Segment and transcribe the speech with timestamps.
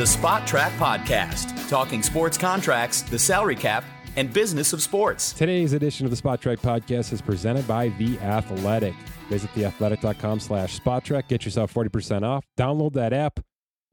[0.00, 3.84] the Spotrac Podcast, talking sports contracts, the salary cap,
[4.16, 5.34] and business of sports.
[5.34, 8.94] Today's edition of the Spotrac Podcast is presented by The Athletic.
[9.28, 11.28] Visit theathletic.com slash spotrac.
[11.28, 12.46] Get yourself 40% off.
[12.58, 13.40] Download that app.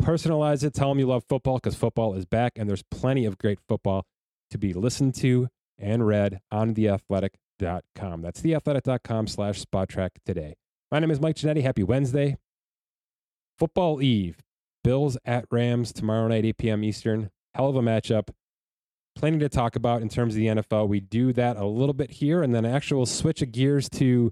[0.01, 0.73] Personalize it.
[0.73, 4.05] Tell them you love football because football is back and there's plenty of great football
[4.51, 8.21] to be listened to and read on theathletic.com.
[8.21, 10.55] That's theathletic.com slash spotrac today.
[10.89, 11.63] My name is Mike Ginnitti.
[11.63, 12.37] Happy Wednesday.
[13.59, 14.37] Football Eve.
[14.87, 16.81] Bills at Rams tomorrow night, 8 p.m.
[16.85, 17.29] Eastern.
[17.53, 18.29] Hell of a matchup.
[19.17, 20.87] Plenty to talk about in terms of the NFL.
[20.87, 24.31] We do that a little bit here, and then actually we'll switch of gears to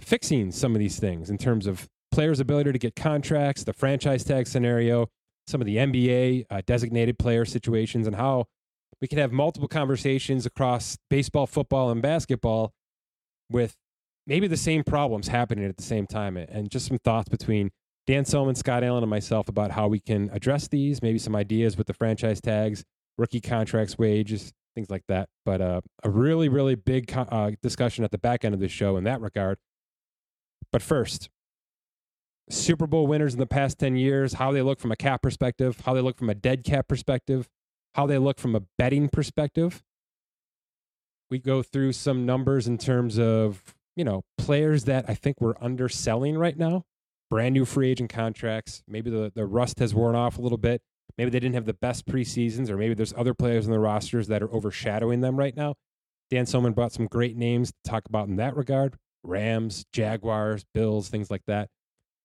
[0.00, 4.24] fixing some of these things in terms of players' ability to get contracts, the franchise
[4.24, 5.10] tag scenario,
[5.46, 8.46] some of the NBA uh, designated player situations, and how
[9.00, 12.72] we can have multiple conversations across baseball, football, and basketball
[13.48, 13.76] with
[14.26, 17.70] maybe the same problems happening at the same time, and just some thoughts between
[18.06, 21.76] Dan Soemann, Scott Allen, and myself about how we can address these, maybe some ideas
[21.76, 22.84] with the franchise tags,
[23.18, 25.28] rookie contracts, wages, things like that.
[25.44, 28.96] But uh, a really, really big uh, discussion at the back end of the show
[28.96, 29.58] in that regard.
[30.70, 31.30] But first,
[32.48, 35.80] Super Bowl winners in the past 10 years, how they look from a cap perspective,
[35.84, 37.48] how they look from a dead cap perspective,
[37.94, 39.82] how they look from a betting perspective.
[41.28, 45.56] We go through some numbers in terms of, you know, players that I think we're
[45.60, 46.84] underselling right now
[47.30, 48.82] brand new free agent contracts.
[48.88, 50.82] Maybe the, the rust has worn off a little bit.
[51.18, 54.28] Maybe they didn't have the best preseasons, or maybe there's other players in the rosters
[54.28, 55.74] that are overshadowing them right now.
[56.30, 61.08] Dan Soemann brought some great names to talk about in that regard Rams, Jaguars, Bills,
[61.08, 61.68] things like that.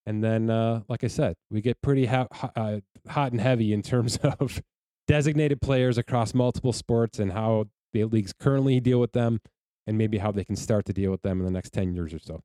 [0.05, 2.25] And then, uh, like I said, we get pretty uh,
[3.07, 4.61] hot and heavy in terms of
[5.07, 9.39] designated players across multiple sports and how the leagues currently deal with them
[9.85, 12.13] and maybe how they can start to deal with them in the next 10 years
[12.13, 12.41] or so.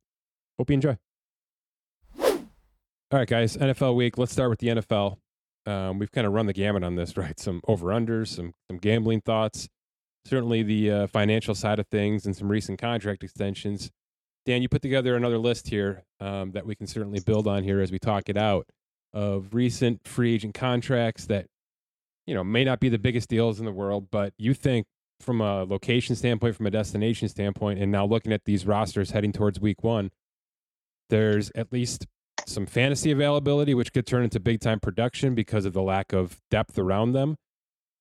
[0.59, 0.97] Hope you enjoy.
[3.13, 3.57] All right, guys.
[3.57, 4.19] NFL week.
[4.19, 5.19] Let's start with the NFL.
[5.65, 7.39] Um, we've kind of run the gamut on this, right?
[7.39, 9.69] Some over unders, some some gambling thoughts,
[10.25, 13.93] certainly the uh, financial side of things, and some recent contract extensions.
[14.45, 17.81] Dan, you put together another list here um, that we can certainly build on here
[17.81, 18.67] as we talk it out
[19.13, 21.47] of recent free agent contracts that
[22.27, 24.85] you know may not be the biggest deals in the world, but you think
[25.21, 29.33] from a location standpoint, from a destination standpoint, and now looking at these rosters heading
[29.33, 30.11] towards Week One,
[31.09, 32.09] there's at least
[32.47, 36.41] some fantasy availability, which could turn into big time production because of the lack of
[36.51, 37.37] depth around them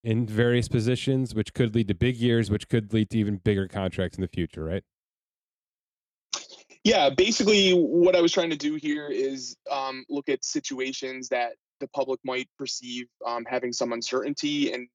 [0.03, 3.67] in various positions, which could lead to big years, which could lead to even bigger
[3.67, 4.83] contracts in the future, right?
[6.83, 11.53] Yeah, basically, what I was trying to do here is um, look at situations that
[11.79, 14.87] the public might perceive um, having some uncertainty and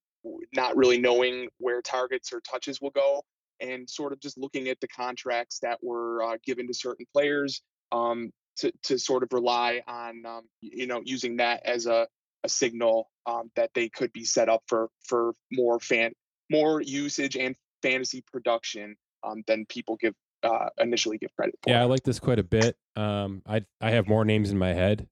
[0.54, 3.22] not really knowing where targets or touches will go,
[3.60, 7.62] and sort of just looking at the contracts that were uh, given to certain players,
[7.90, 12.06] um, to, to sort of rely on um, you know using that as a,
[12.44, 16.12] a signal um, that they could be set up for for more fan
[16.50, 21.70] more usage and fantasy production um, than people give uh, initially give credit for.
[21.70, 22.76] Yeah, I like this quite a bit.
[22.96, 25.08] Um, I I have more names in my head,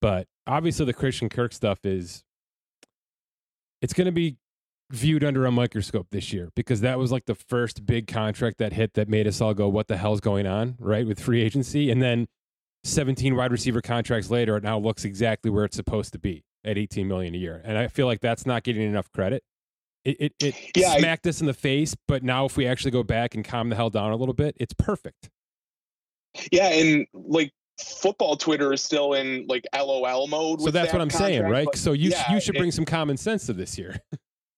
[0.00, 2.24] but obviously the Christian Kirk stuff is
[3.80, 4.36] it's going to be
[4.90, 8.74] viewed under a microscope this year because that was like the first big contract that
[8.74, 11.90] hit that made us all go, "What the hell's going on?" Right with free agency,
[11.90, 12.28] and then
[12.84, 16.78] 17 wide receiver contracts later, it now looks exactly where it's supposed to be at
[16.78, 17.60] 18 million a year.
[17.64, 19.42] And I feel like that's not getting enough credit.
[20.04, 22.90] It it, it yeah, smacked I, us in the face, but now if we actually
[22.90, 25.30] go back and calm the hell down a little bit, it's perfect.
[26.50, 30.60] Yeah, and like football Twitter is still in like LOL mode.
[30.60, 31.68] So that's that what I'm contract, saying, right?
[31.76, 33.96] So you yeah, you should bring it, some common sense to this year.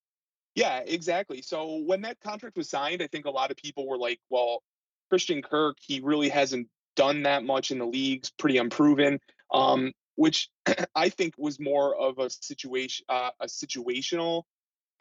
[0.55, 1.43] yeah, exactly.
[1.43, 4.63] So when that contract was signed, I think a lot of people were like, "Well,
[5.11, 9.21] Christian Kirk, he really hasn't done that much in the leagues, pretty unproven.
[9.53, 10.49] Um, which
[10.94, 14.43] I think was more of a situation, uh, a situational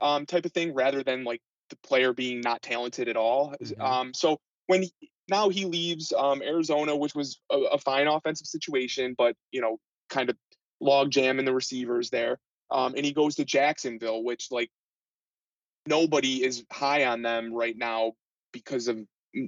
[0.02, 3.56] um, type of thing, rather than like the player being not talented at all.
[3.62, 3.82] Mm-hmm.
[3.82, 4.94] Um, so when he,
[5.30, 9.80] now he leaves um, Arizona, which was a, a, fine offensive situation, but you know,
[10.10, 10.38] kind of
[10.80, 12.40] log jam in the receivers there,
[12.72, 14.70] um, and he goes to Jacksonville, which like
[15.86, 18.14] nobody is high on them right now
[18.52, 19.00] because of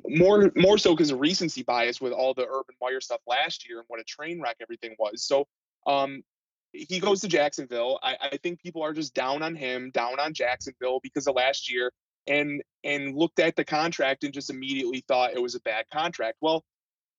[0.08, 3.80] more more so because of recency bias with all the Urban Meyer stuff last year
[3.80, 5.24] and what a train wreck everything was.
[5.24, 5.48] So
[5.86, 6.24] um,
[6.72, 8.00] he goes to Jacksonville.
[8.02, 11.72] I, I think people are just down on him, down on Jacksonville because of last
[11.72, 11.92] year,
[12.28, 16.38] and and looked at the contract and just immediately thought it was a bad contract.
[16.42, 16.64] Well,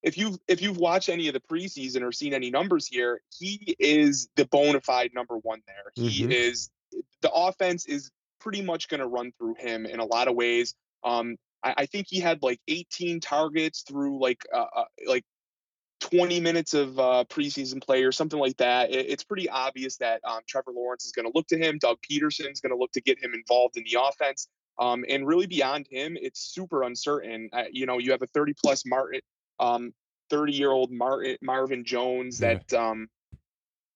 [0.02, 3.76] if you've if you've watched any of the preseason or seen any numbers here, he
[3.78, 5.92] is the bona fide number one there.
[5.98, 6.08] Mm-hmm.
[6.08, 6.70] He is
[7.22, 8.10] the offense is
[8.40, 10.74] pretty much going to run through him in a lot of ways.
[11.02, 11.36] Um,
[11.66, 15.24] I, I think he had like 18 targets through like uh, uh, like
[16.00, 20.20] 20 minutes of uh, preseason play or something like that, it, it's pretty obvious that
[20.24, 21.78] um, Trevor Lawrence is going to look to him.
[21.78, 24.48] Doug Pederson is going to look to get him involved in the offense.
[24.78, 27.48] Um, and really beyond him, it's super uncertain.
[27.52, 29.20] Uh, you know, you have a 30 plus Martin,
[29.58, 29.92] um,
[30.30, 33.08] 30 year old Martin, Marvin Jones that, um,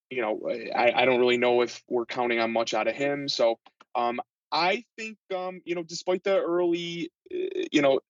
[0.08, 0.40] you know,
[0.74, 3.28] I, I don't really know if we're counting on much out of him.
[3.28, 3.58] So
[3.94, 4.20] um,
[4.50, 8.00] I think, um, you know, despite the early, you know,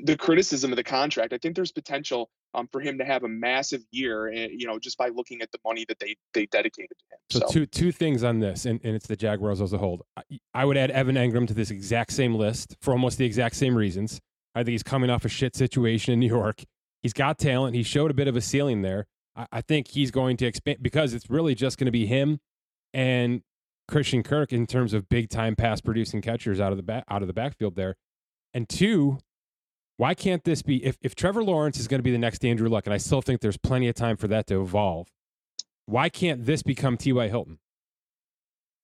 [0.00, 3.28] the criticism of the contract, I think there's potential um, for him to have a
[3.28, 6.96] massive year, eh, you know, just by looking at the money that they they dedicated
[6.98, 7.18] to him.
[7.30, 7.46] So, so.
[7.46, 10.04] two two things on this, and, and it's the Jaguars as a whole.
[10.52, 13.76] I would add Evan Engram to this exact same list for almost the exact same
[13.76, 14.20] reasons.
[14.54, 16.62] I think he's coming off a shit situation in New York.
[17.02, 17.74] He's got talent.
[17.74, 19.06] He showed a bit of a ceiling there.
[19.34, 22.38] I, I think he's going to expand because it's really just going to be him
[22.92, 23.42] and
[23.88, 27.22] Christian Kirk in terms of big time pass producing catchers out of the back out
[27.22, 27.96] of the backfield there.
[28.54, 29.18] And two,
[29.96, 32.68] why can't this be if, if Trevor Lawrence is going to be the next Andrew
[32.68, 35.08] Luck, and I still think there's plenty of time for that to evolve,
[35.86, 37.28] why can't this become T.Y.
[37.28, 37.58] Hilton?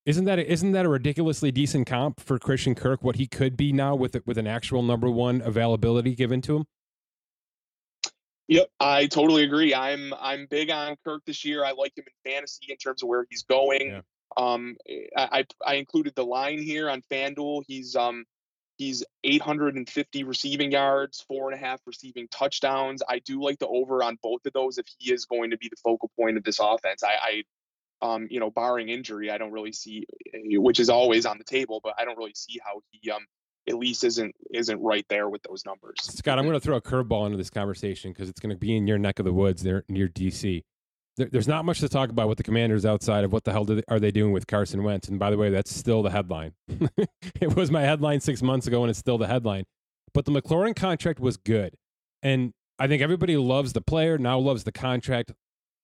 [0.06, 3.02] Isn't that a, isn't that a ridiculously decent comp for Christian Kirk?
[3.02, 6.64] What he could be now with with an actual number one availability given to him.
[8.48, 9.74] Yep, I totally agree.
[9.74, 11.62] I'm I'm big on Kirk this year.
[11.62, 13.90] I like him in fantasy in terms of where he's going.
[13.90, 14.00] Yeah.
[14.38, 14.76] Um,
[15.16, 17.64] I, I included the line here on FanDuel.
[17.66, 18.24] He's um
[18.78, 23.02] he's 850 receiving yards, four and a half receiving touchdowns.
[23.06, 25.68] I do like the over on both of those if he is going to be
[25.68, 27.02] the focal point of this offense.
[27.02, 27.42] I, I
[28.00, 31.80] um, you know, barring injury, I don't really see, which is always on the table,
[31.82, 33.26] but I don't really see how he um
[33.68, 35.96] at least isn't isn't right there with those numbers.
[36.00, 38.76] Scott, I'm going to throw a curveball into this conversation because it's going to be
[38.76, 40.62] in your neck of the woods there near DC
[41.18, 43.64] there, there's not much to talk about with the Commanders outside of what the hell
[43.64, 45.08] they, are they doing with Carson Wentz.
[45.08, 46.54] And by the way, that's still the headline.
[47.40, 49.64] it was my headline six months ago, and it's still the headline.
[50.14, 51.74] But the McLaurin contract was good,
[52.22, 55.32] and I think everybody loves the player now, loves the contract.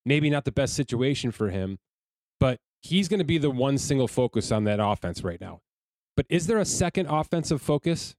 [0.06, 1.78] Maybe not the best situation for him,
[2.38, 5.60] but he's going to be the one single focus on that offense right now.
[6.16, 8.14] But is there a second offensive focus?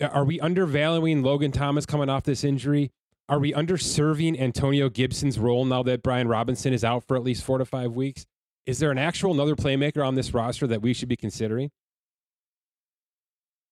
[0.00, 2.90] Are we undervaluing Logan Thomas coming off this injury?
[3.28, 7.44] Are we underserving Antonio Gibson's role now that Brian Robinson is out for at least
[7.44, 8.24] four to five weeks?
[8.64, 11.70] Is there an actual another playmaker on this roster that we should be considering?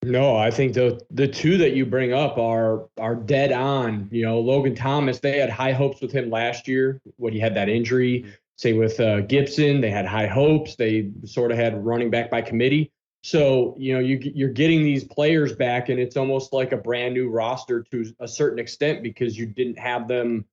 [0.03, 4.07] No, I think the the two that you bring up are are dead on.
[4.11, 7.55] You know, Logan Thomas, they had high hopes with him last year when he had
[7.55, 8.25] that injury.
[8.57, 10.75] Say with uh, Gibson, they had high hopes.
[10.75, 12.91] They sort of had running back by committee.
[13.27, 17.13] So, you know, you, you're getting these players back, and it's almost like a brand
[17.13, 20.45] new roster to a certain extent because you didn't have them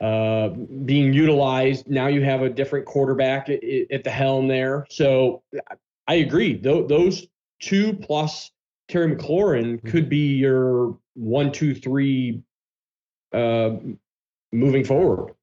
[0.00, 1.88] uh, being utilized.
[1.90, 3.60] Now you have a different quarterback at,
[3.90, 4.86] at the helm there.
[4.88, 5.42] So
[6.06, 6.56] I agree.
[6.56, 7.26] Th- those
[7.60, 8.52] two plus
[8.86, 9.88] Terry McLaurin mm-hmm.
[9.88, 12.40] could be your one, two, three
[13.32, 13.70] uh,
[14.52, 15.34] moving forward.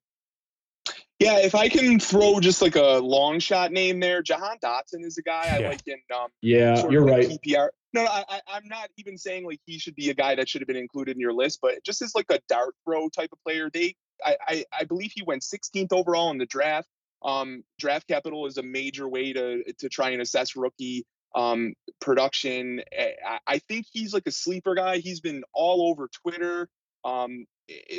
[1.22, 5.18] Yeah, if I can throw just like a long shot name there, Jahan Dotson is
[5.18, 6.00] a guy I like in.
[6.12, 7.28] Um, yeah, you're right.
[7.28, 7.68] PPR.
[7.92, 10.62] No, no I, I'm not even saying like he should be a guy that should
[10.62, 13.38] have been included in your list, but just as like a dart throw type of
[13.44, 16.88] player, they, I, I, I believe he went 16th overall in the draft.
[17.22, 22.82] Um, draft capital is a major way to to try and assess rookie um, production.
[22.98, 24.98] I, I think he's like a sleeper guy.
[24.98, 26.68] He's been all over Twitter.
[27.04, 27.46] Um,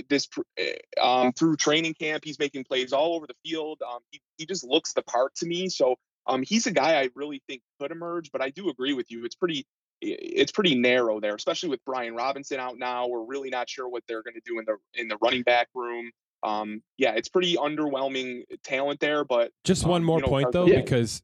[0.10, 0.28] this
[0.58, 2.24] eh, um, through training camp.
[2.26, 3.82] He's making plays all over the field.
[3.88, 5.70] Um, he, he just looks the part to me.
[5.70, 5.96] So
[6.28, 8.32] um, he's a guy I really think could emerge.
[8.32, 9.26] But I do agree with you.
[9.26, 9.66] It's pretty
[10.06, 13.08] it's pretty narrow there, especially with Brian Robinson out now.
[13.08, 15.70] We're really not sure what they're going to do in the in the running back
[15.74, 16.12] room.
[16.44, 19.24] Um, yeah, it's pretty underwhelming talent there.
[19.24, 20.82] But just one um, more you know, point Carson, though, yeah.
[20.82, 21.22] because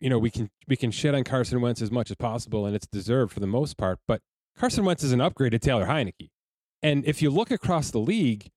[0.00, 2.74] you know we can we can shit on Carson Wentz as much as possible, and
[2.74, 4.00] it's deserved for the most part.
[4.08, 4.22] But
[4.58, 6.30] Carson Wentz is an upgrade to Taylor Heinicke.
[6.86, 8.48] And if you look across the league,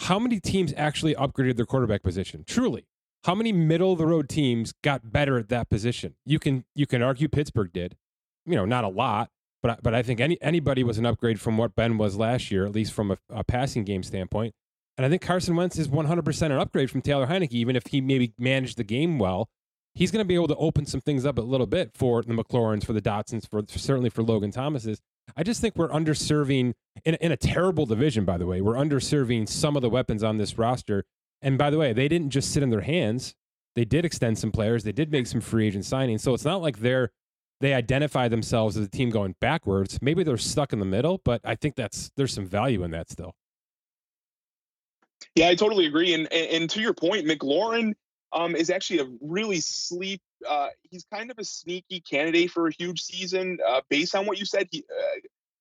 [0.00, 2.42] how many teams actually upgraded their quarterback position?
[2.44, 2.84] Truly,
[3.22, 6.16] how many middle of the road teams got better at that position?
[6.24, 7.96] You can you can argue Pittsburgh did,
[8.44, 9.30] you know, not a lot,
[9.62, 12.66] but but I think any anybody was an upgrade from what Ben was last year,
[12.66, 14.52] at least from a, a passing game standpoint.
[14.96, 18.00] And I think Carson Wentz is 100% an upgrade from Taylor Heinicke, even if he
[18.00, 19.48] maybe managed the game well.
[19.94, 22.34] He's going to be able to open some things up a little bit for the
[22.34, 25.00] McLaurins, for the Dotsons, for, for certainly for Logan Thomas's.
[25.34, 28.60] I just think we're underserving in, in a terrible division, by the way.
[28.60, 31.04] We're underserving some of the weapons on this roster.
[31.42, 33.34] And by the way, they didn't just sit in their hands.
[33.74, 34.84] They did extend some players.
[34.84, 36.20] They did make some free agent signings.
[36.20, 37.10] So it's not like they're
[37.60, 39.98] they identify themselves as a team going backwards.
[40.02, 43.10] Maybe they're stuck in the middle, but I think that's there's some value in that
[43.10, 43.34] still.
[45.34, 46.14] Yeah, I totally agree.
[46.14, 47.94] And and to your point, McLaurin
[48.32, 52.72] um, is actually a really sleep uh, he's kind of a sneaky candidate for a
[52.72, 53.58] huge season.
[53.66, 55.20] Uh, based on what you said, he uh,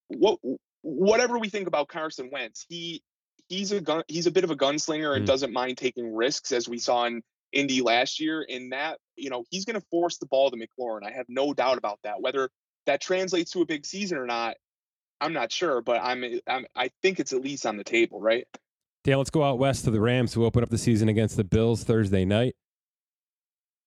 [0.10, 0.40] what
[0.82, 3.02] whatever we think about Carson Wentz, he
[3.48, 5.28] he's a gun he's a bit of a gunslinger and mm.
[5.28, 8.42] doesn't mind taking risks as we saw in Indy last year.
[8.42, 11.06] In that, you know, he's going to force the ball to McLaurin.
[11.06, 12.22] I have no doubt about that.
[12.22, 12.50] Whether
[12.86, 14.58] that translates to a big season or not,
[15.22, 18.48] I'm not sure, but I'm, I'm I think it's at least on the table, right?
[19.06, 21.44] Dan, let's go out west to the Rams who open up the season against the
[21.44, 22.56] Bills Thursday night.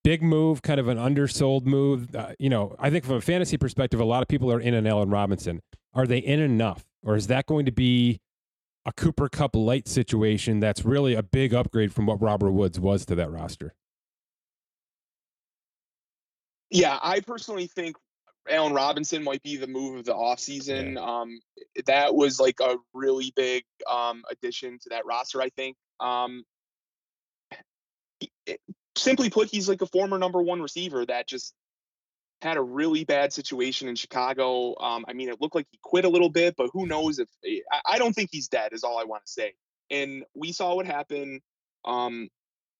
[0.04, 2.14] Big move, kind of an undersold move.
[2.14, 4.75] Uh, you know, I think from a fantasy perspective, a lot of people are in
[4.75, 5.60] an Allen Robinson.
[5.92, 6.84] Are they in enough?
[7.02, 8.20] Or is that going to be
[8.87, 13.04] a Cooper Kupp light situation that's really a big upgrade from what Robert Woods was
[13.06, 13.75] to that roster?
[16.70, 17.96] Yeah, I personally think
[18.49, 20.95] Allen Robinson might be the move of the offseason.
[20.95, 21.00] Yeah.
[21.00, 21.40] Um,
[21.87, 25.76] that was like a really big um, addition to that roster, I think.
[26.00, 26.45] Um,
[28.47, 28.61] it,
[28.97, 31.54] simply put, he's like a former number one receiver that just
[32.42, 34.78] had a really bad situation in Chicago.
[34.80, 37.28] Um, I mean, it looked like he quit a little bit, but who knows if
[37.45, 39.54] eh, I, I don't think he's dead, is all I want to say.
[39.90, 41.40] And we saw what happened
[41.85, 42.28] um,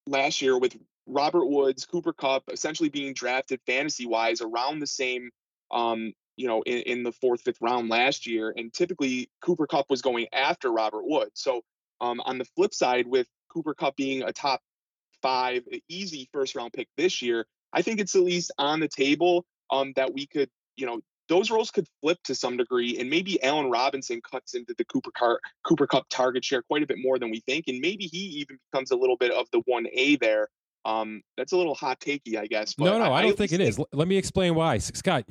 [0.07, 5.31] last year with Robert Woods, Cooper Kupp, essentially being drafted fantasy wise around the same,
[5.71, 8.55] um, you know, in, in, the fourth, fifth round last year.
[8.57, 11.31] And typically Cooper Kupp was going after Robert Wood.
[11.35, 11.63] So
[12.01, 14.61] um, on the flip side, with Cooper Kupp being a top
[15.21, 19.45] five easy first round pick this year, I think it's at least on the table
[19.71, 23.43] um, that we could, you know, those roles could flip to some degree, and maybe
[23.43, 27.19] Allen Robinson cuts into the Cooper Car- Cooper Kupp target share quite a bit more
[27.19, 30.17] than we think, and maybe he even becomes a little bit of the one A
[30.17, 30.49] there.
[30.89, 32.79] Um, that's a little hot takey, I guess.
[32.79, 33.69] no, no, I, I don't think it think...
[33.69, 33.81] is.
[33.93, 34.79] Let me explain why.
[34.79, 35.25] Scott,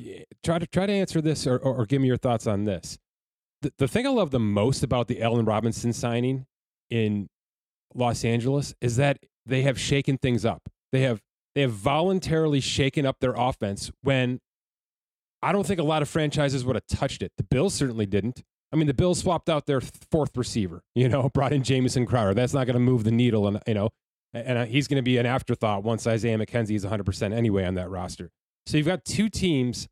[0.43, 2.99] try to try to answer this, or, or, or give me your thoughts on this.
[3.63, 6.45] The, the thing I love the most about the Allen Robinson signing
[6.91, 7.27] in
[7.95, 10.69] Los Angeles is that they have shaken things up.
[10.91, 11.21] They have
[11.55, 14.39] they have voluntarily shaken up their offense when
[15.41, 17.31] I don't think a lot of franchises would have touched it.
[17.37, 18.43] The Bills certainly didn't.
[18.71, 22.35] I mean, the Bills swapped out their fourth receiver, you know, brought in Jamison Crowder.
[22.35, 23.89] That's not going to move the needle, and you know,
[24.33, 27.75] and uh, he's going to be an afterthought once Isaiah McKenzie is 100% anyway on
[27.75, 28.29] that roster.
[28.65, 29.87] So you've got two teams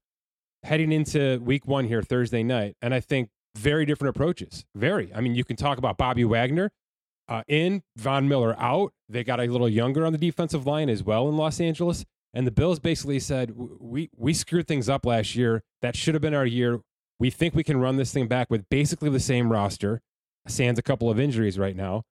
[0.63, 4.65] heading into week one here Thursday night, and I think very different approaches.
[4.75, 5.13] Very.
[5.13, 6.71] I mean, you can talk about Bobby Wagner
[7.29, 8.93] uh, in, Von Miller out.
[9.07, 12.05] They got a little younger on the defensive line as well in Los Angeles.
[12.33, 15.63] And the Bills basically said, we, we screwed things up last year.
[15.81, 16.81] That should have been our year.
[17.17, 20.01] We think we can run this thing back with basically the same roster.
[20.47, 22.03] Sans a couple of injuries right now.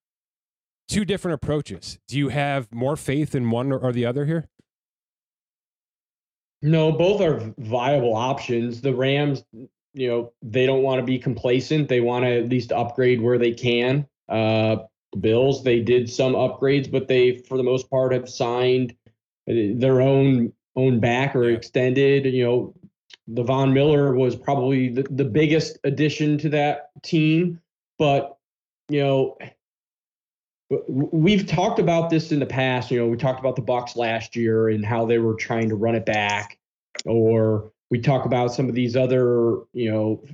[0.88, 1.98] Two different approaches.
[2.08, 4.48] Do you have more faith in one or the other here?
[6.62, 8.80] No, both are viable options.
[8.80, 11.88] The Rams, you know, they don't want to be complacent.
[11.88, 14.06] They want to at least upgrade where they can.
[14.28, 14.76] Uh,
[15.20, 18.94] Bills, they did some upgrades, but they, for the most part, have signed
[19.48, 22.24] uh, their own own back or extended.
[22.24, 22.74] You know,
[23.28, 27.60] the Von Miller was probably the, the biggest addition to that team,
[27.98, 28.38] but
[28.88, 29.38] you know,
[30.88, 32.90] we've talked about this in the past.
[32.90, 35.74] You know, we talked about the Bucs last year and how they were trying to
[35.74, 36.58] run it back,
[37.04, 40.24] or we talk about some of these other, you know,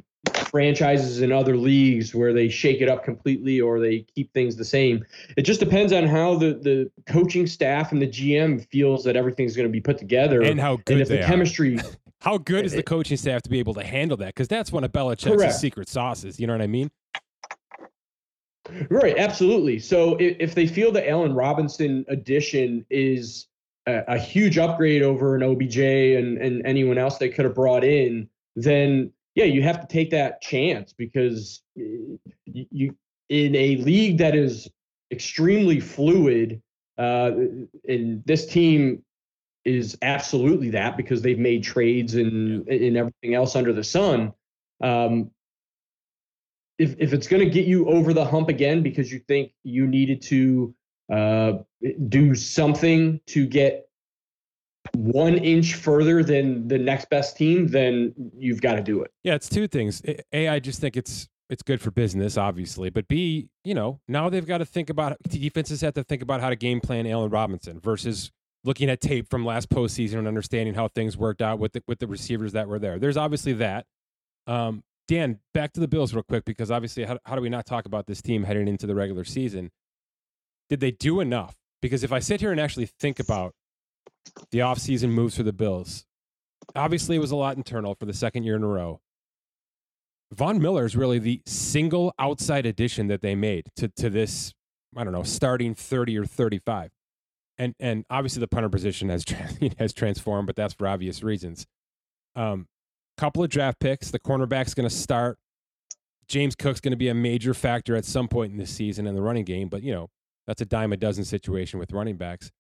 [0.51, 4.65] franchises in other leagues where they shake it up completely or they keep things the
[4.65, 5.05] same.
[5.37, 9.57] It just depends on how the, the coaching staff and the GM feels that everything's
[9.57, 11.79] going to be put together and how good and if the chemistry.
[12.21, 14.27] how good is the eh, eh coaching staff to be able to handle that?
[14.27, 16.39] Because that's one of Belichick's secret sauces.
[16.39, 16.91] You know what I mean?
[18.91, 19.79] Right, absolutely.
[19.79, 23.47] So if, if they feel the Allen Robinson addition is
[23.87, 27.85] a, a huge upgrade over an OBJ and, and anyone else they could have brought
[27.85, 32.97] in, then yeah, you have to take that chance because you, you
[33.29, 34.69] in a league that is
[35.11, 36.61] extremely fluid,
[36.99, 37.31] uh,
[37.89, 39.03] and this team
[39.65, 44.33] is absolutely that because they've made trades and and everything else under the sun.
[44.83, 45.31] Um,
[46.81, 49.87] if if it's going to get you over the hump again because you think you
[49.87, 50.75] needed to
[51.13, 51.53] uh,
[52.09, 53.87] do something to get
[54.97, 59.13] one inch further than the next best team, then you've got to do it.
[59.23, 60.03] Yeah, it's two things.
[60.33, 64.31] A, I just think it's it's good for business, obviously, but B, you know, now
[64.31, 67.31] they've got to think about defenses have to think about how to game plan Allen
[67.31, 68.31] Robinson versus
[68.65, 71.99] looking at tape from last postseason and understanding how things worked out with the with
[71.99, 72.99] the receivers that were there.
[72.99, 73.85] There's obviously that.
[74.47, 77.67] Um, Dan, back to the Bills real quick because obviously, how, how do we not
[77.67, 79.73] talk about this team heading into the regular season?
[80.69, 81.57] Did they do enough?
[81.83, 83.55] Because if I sit here and actually think about
[84.53, 86.07] the offseason moves for the Bills.
[86.77, 89.01] Obviously, it was a lot internal for the second year in a row.
[90.31, 94.55] Von Miller is really the single outside addition that they made to, to this,
[94.97, 96.93] I don't know, starting 30 or 35.
[97.59, 99.25] And, and obviously the punter position has,
[99.81, 101.67] has transformed, but that's for obvious reasons.
[102.37, 102.69] Um,
[103.21, 104.11] couple of draft picks.
[104.11, 105.39] The cornerback's going to start.
[106.27, 109.15] James Cook's going to be a major factor at some point in this season in
[109.15, 110.09] the running game, but you know
[110.47, 112.51] that's a dime a dozen situation with running backs.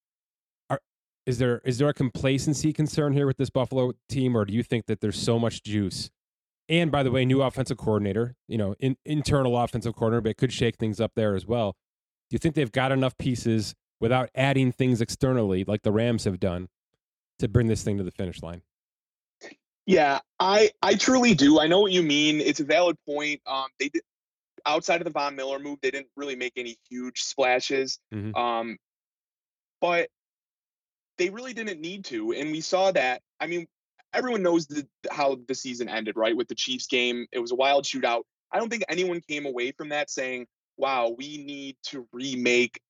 [0.69, 0.81] Are,
[1.25, 4.63] is there is there a complacency concern here with this Buffalo team, or do you
[4.63, 6.11] think that there's so much juice?
[6.69, 10.37] And by the way, new offensive coordinator, you know, in, internal offensive coordinator, but it
[10.37, 11.75] could shake things up there as well.
[12.29, 16.39] Do you think they've got enough pieces without adding things externally, like the Rams have
[16.39, 16.69] done,
[17.39, 18.63] to bring this thing to the finish line?
[19.91, 21.59] Yeah, I I truly do.
[21.59, 22.41] I know what you mean.
[22.41, 23.41] It's a valid point.
[23.45, 24.03] Um, they did
[24.65, 27.99] outside of the Von Miller move, they didn't really make any huge splashes.
[28.15, 28.35] Mm-hmm.
[28.35, 28.79] Um,
[29.81, 30.09] but
[31.19, 33.21] they really didn't need to, and we saw that.
[33.41, 33.67] I mean,
[34.15, 36.37] everyone knows the, how the season ended, right?
[36.37, 38.23] With the Chiefs game, it was a wild shootout.
[38.53, 42.81] I don't think anyone came away from that saying, "Wow, we need to remake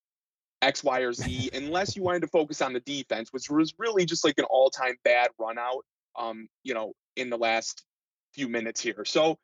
[0.60, 4.04] X, Y, or Z," unless you wanted to focus on the defense, which was really
[4.04, 5.84] just like an all-time bad run out.
[6.18, 7.84] Um, you know, in the last
[8.34, 9.04] few minutes here.
[9.04, 9.38] So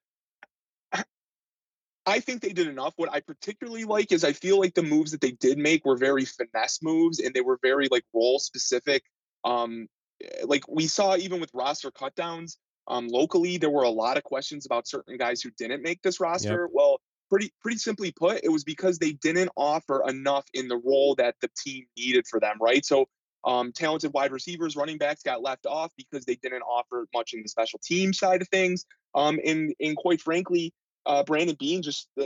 [2.06, 2.94] I think they did enough.
[2.96, 5.96] What I particularly like is I feel like the moves that they did make were
[5.96, 9.02] very finesse moves and they were very like role specific.
[9.44, 9.88] Um,
[10.23, 12.56] eh, like we saw even with roster cutdowns
[12.88, 16.20] um, locally, there were a lot of questions about certain guys who didn't make this
[16.20, 16.62] roster.
[16.62, 16.70] Yep.
[16.73, 21.16] Well, pretty pretty simply put, it was because they didn't offer enough in the role
[21.16, 22.85] that the team needed for them, right?
[22.85, 23.06] So
[23.47, 27.43] um, talented wide receivers, running backs got left off because they didn't offer much in
[27.43, 28.85] the special team side of things.
[29.15, 30.75] Um, and and quite frankly,
[31.07, 32.25] uh, Brandon Beane just uh,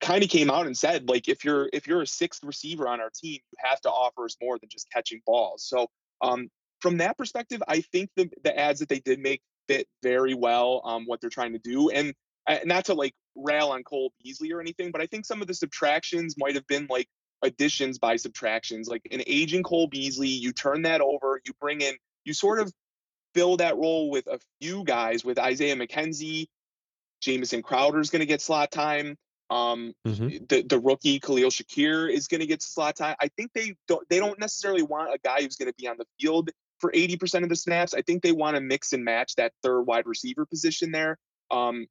[0.00, 3.00] kind of came out and said, like, if you're if you're a sixth receiver on
[3.00, 5.64] our team, you have to offer us more than just catching balls.
[5.68, 5.88] So
[6.22, 6.48] um,
[6.80, 10.82] from that perspective, I think the the ads that they did make fit very well
[10.84, 12.14] um, what they're trying to do, and
[12.46, 15.48] uh, not to like rail on Cole Beasley or anything, but I think some of
[15.48, 17.08] the subtractions might have been like
[17.42, 20.28] additions by subtractions, like an aging Cole Beasley.
[20.28, 22.72] You turn that over, you bring in, you sort of
[23.34, 26.46] fill that role with a few guys with Isaiah McKenzie
[27.20, 29.16] Jamison Crowder is going to get slot time.
[29.48, 30.44] Um, mm-hmm.
[30.48, 33.14] the the rookie Khalil Shakir is going to get slot time.
[33.20, 35.96] I think they don't they don't necessarily want a guy who's going to be on
[35.98, 36.50] the field
[36.80, 37.94] for 80% of the snaps.
[37.94, 41.16] I think they want to mix and match that third wide receiver position there.
[41.50, 41.86] Um,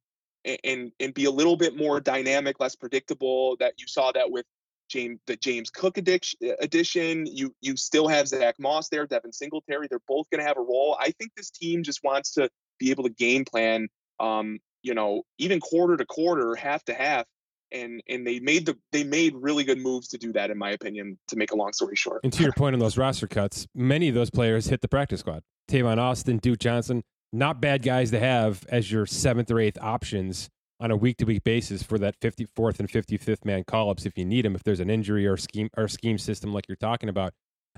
[0.62, 3.56] and and be a little bit more dynamic, less predictable.
[3.58, 4.46] That you saw that with
[4.88, 7.26] James the James Cook addition.
[7.26, 9.88] You you still have Zack Moss there, Devin Singletary.
[9.88, 10.96] They're both going to have a role.
[11.00, 13.88] I think this team just wants to be able to game plan
[14.20, 17.26] um, you know, even quarter to quarter, half to half.
[17.72, 20.70] And and they made the they made really good moves to do that, in my
[20.70, 22.20] opinion, to make a long story short.
[22.22, 25.20] And to your point on those roster cuts, many of those players hit the practice
[25.20, 25.42] squad.
[25.68, 30.48] Tavon Austin, Duke Johnson, not bad guys to have as your seventh or eighth options
[30.80, 34.16] on a week to week basis for that 54th and 55th man call ups if
[34.18, 37.08] you need them, if there's an injury or scheme or scheme system like you're talking
[37.08, 37.32] about.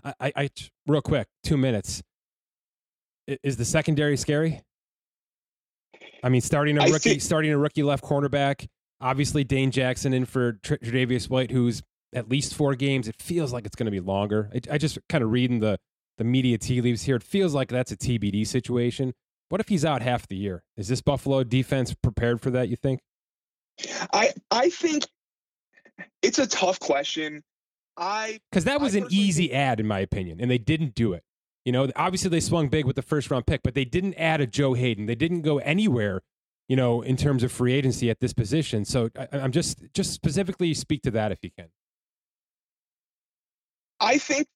[0.05, 0.51] I, I, I
[0.87, 2.03] real quick, two minutes.
[3.43, 4.63] Is the secondary scary?
[6.23, 8.67] I mean, starting a rookie, think, starting a rookie left cornerback.
[9.01, 11.83] Obviously, Dane Jackson in for Tre'Davious White, who's
[12.15, 13.07] at least four games.
[13.07, 14.51] It feels like it's going to be longer.
[14.53, 15.79] I, I just kind of reading the
[16.17, 17.17] the media tea leaves here.
[17.17, 19.15] It feels like that's a TBD situation.
[19.49, 20.63] What if he's out half the year?
[20.77, 22.69] Is this Buffalo defense prepared for that?
[22.69, 23.01] You think?
[24.13, 25.07] I I think
[26.23, 27.43] it's a tough question.
[27.97, 31.13] I because that was I an easy ad in my opinion, and they didn't do
[31.13, 31.23] it.
[31.65, 34.41] You know, obviously they swung big with the first round pick, but they didn't add
[34.41, 35.07] a Joe Haden.
[35.07, 36.23] They didn't go anywhere,
[36.69, 38.85] you know, in terms of free agency at this position.
[38.85, 41.69] So I, am just just specifically speak to that if you can.
[44.01, 44.47] I think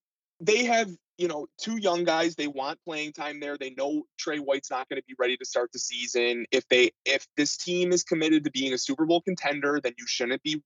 [0.41, 0.91] they have,
[1.23, 2.35] you know, two young guys.
[2.35, 3.57] They want playing time there.
[3.57, 6.47] They know Trey White's not going to be ready to start the season.
[6.51, 10.05] If they if this team is committed to being a Super Bowl contender, then you
[10.09, 10.61] shouldn't be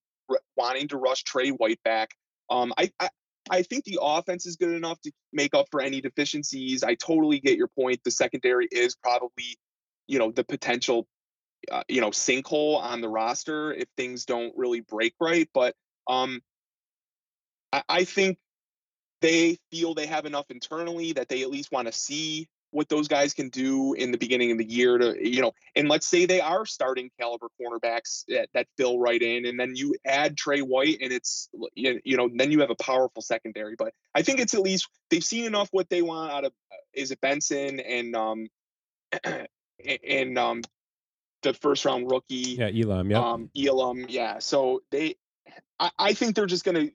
[0.57, 2.09] wanting to rush Trey White back.
[2.49, 3.11] Um, I, I
[3.51, 6.83] I think the offense is good enough to make up for any deficiencies.
[6.83, 8.01] I totally get your point.
[8.03, 9.59] The secondary is probably,
[10.07, 11.07] you know, the potential,
[11.71, 15.51] uh, you know, sinkhole on the roster if things don't really break right.
[15.53, 15.75] But
[16.09, 16.40] um,
[17.75, 18.38] I, I think
[19.20, 23.09] they feel they have enough internally that they at least want to see what those
[23.09, 26.26] guys can do in the beginning of the year to you know and let's say
[26.26, 30.61] they are starting caliber cornerbacks that, that fill right in and then you add Trey
[30.61, 34.55] White and it's you know then you have a powerful secondary but I think it's
[34.55, 38.14] at least they've seen enough what they want out of uh, is it Benson and
[38.14, 38.48] um
[40.05, 40.62] and um
[41.42, 45.14] the first round rookie yeah Elam yeah um Elam yeah so they
[45.79, 46.88] I, I think they're just gonna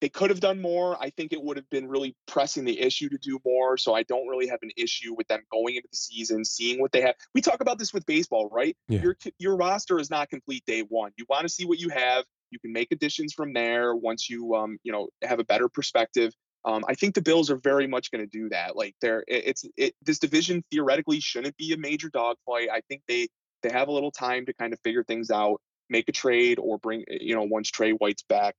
[0.00, 0.96] they could have done more.
[1.00, 3.76] I think it would have been really pressing the issue to do more.
[3.76, 6.92] So I don't really have an issue with them going into the season, seeing what
[6.92, 7.14] they have.
[7.34, 8.76] We talk about this with baseball, right?
[8.88, 9.02] Yeah.
[9.02, 11.12] Your your roster is not complete day one.
[11.16, 12.24] You want to see what you have.
[12.50, 16.32] You can make additions from there once you um you know have a better perspective.
[16.64, 18.76] Um, I think the Bills are very much going to do that.
[18.76, 22.68] Like they're it's it, this division theoretically shouldn't be a major dogfight.
[22.72, 23.28] I think they
[23.62, 26.78] they have a little time to kind of figure things out, make a trade, or
[26.78, 28.54] bring you know once Trey White's back.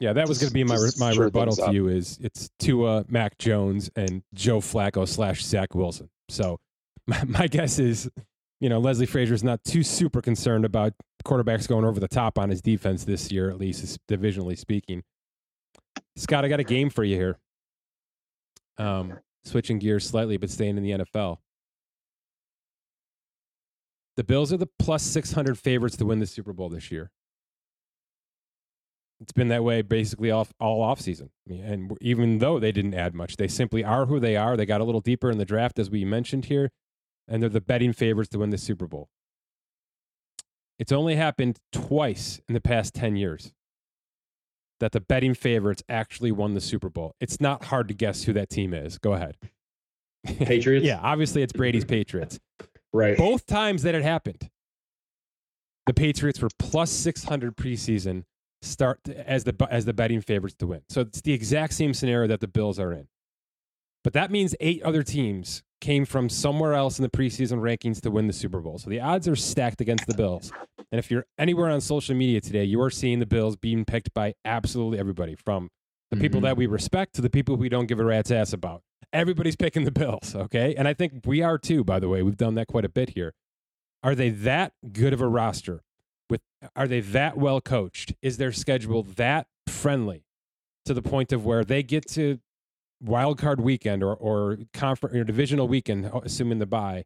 [0.00, 3.04] Yeah, that was going to be my my sure rebuttal to you is it's Tua,
[3.08, 6.10] Mac Jones, and Joe Flacco slash Zach Wilson.
[6.28, 6.58] So
[7.06, 8.10] my, my guess is,
[8.60, 12.50] you know, Leslie Frazier's not too super concerned about quarterbacks going over the top on
[12.50, 15.02] his defense this year, at least divisionally speaking.
[16.16, 17.38] Scott, I got a game for you here.
[18.78, 21.38] Um, switching gears slightly, but staying in the NFL.
[24.16, 27.10] The Bills are the plus 600 favorites to win the Super Bowl this year.
[29.24, 31.30] It's been that way basically off all off season.
[31.48, 34.54] And even though they didn't add much, they simply are who they are.
[34.54, 36.70] They got a little deeper in the draft, as we mentioned here,
[37.26, 39.08] and they're the betting favorites to win the Super Bowl.
[40.78, 43.54] It's only happened twice in the past 10 years
[44.80, 47.14] that the betting favorites actually won the Super Bowl.
[47.18, 48.98] It's not hard to guess who that team is.
[48.98, 49.38] Go ahead.
[50.26, 50.84] Patriots.
[50.84, 52.38] yeah, obviously it's Brady's Patriots.
[52.92, 53.16] Right.
[53.16, 54.50] Both times that it happened,
[55.86, 58.24] the Patriots were plus 600 preseason
[58.64, 60.82] start as the as the betting favorites to win.
[60.88, 63.08] So it's the exact same scenario that the Bills are in.
[64.02, 68.10] But that means eight other teams came from somewhere else in the preseason rankings to
[68.10, 68.78] win the Super Bowl.
[68.78, 70.50] So the odds are stacked against the Bills.
[70.90, 74.12] And if you're anywhere on social media today, you are seeing the Bills being picked
[74.14, 75.70] by absolutely everybody from
[76.10, 76.44] the people Mhm.
[76.44, 78.82] that we respect to the people we don't give a rat's ass about.
[79.12, 80.74] Everybody's picking the Bills, okay?
[80.74, 82.22] And I think we are too, by the way.
[82.22, 83.34] We've done that quite a bit here.
[84.02, 85.82] Are they that good of a roster?
[86.30, 86.40] With
[86.74, 88.14] are they that well coached?
[88.22, 90.24] Is their schedule that friendly
[90.84, 92.38] to the point of where they get to
[93.02, 97.04] wild card weekend or or conference or divisional weekend, assuming the bye,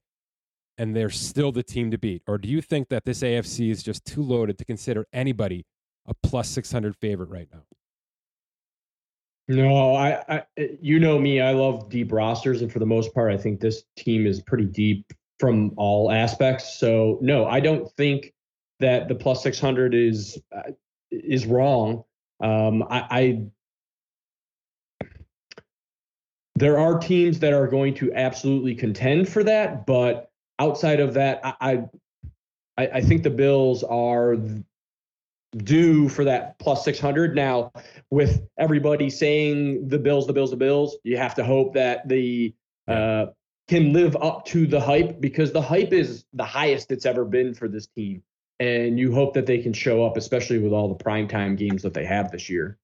[0.77, 2.23] and they're still the team to beat?
[2.27, 5.65] Or do you think that this AFC is just too loaded to consider anybody
[6.07, 7.63] a plus six hundred favorite right now?
[9.49, 10.43] No, I, I,
[10.81, 11.41] you know me.
[11.41, 14.67] I love deep rosters, and for the most part, I think this team is pretty
[14.67, 16.79] deep from all aspects.
[16.79, 18.35] So, no, I don't think
[18.81, 20.73] that the plus six hundred is uh,
[21.11, 22.05] is wrong.
[22.41, 23.43] Um, I, I
[26.57, 31.41] there are teams that are going to absolutely contend for that, but outside of that,
[31.45, 31.85] I,
[32.77, 34.37] I, I think the Bills are
[35.57, 37.73] due for that plus 600 now
[38.11, 42.55] with everybody saying the bills the bills the bills you have to hope that the
[42.87, 43.27] uh,
[43.67, 47.55] can live up to the hype because the hype is the highest it's ever been
[47.55, 48.23] for this team
[48.61, 51.95] and you hope that they can show up especially with all the primetime games that
[51.95, 52.79] they have this year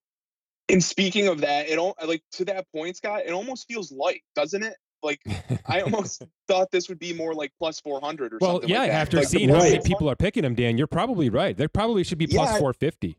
[0.71, 4.23] And speaking of that, it all like to that point, Scott, it almost feels light,
[4.35, 4.77] doesn't it?
[5.03, 5.21] Like
[5.67, 8.71] I almost thought this would be more like plus four hundred or Well, something.
[8.71, 11.31] yeah, like after Like, the seeing how many people are picking them, Dan, you're probably
[11.31, 11.57] right.
[11.57, 12.59] There probably should be plus Yeah.
[12.61, 13.19] 450.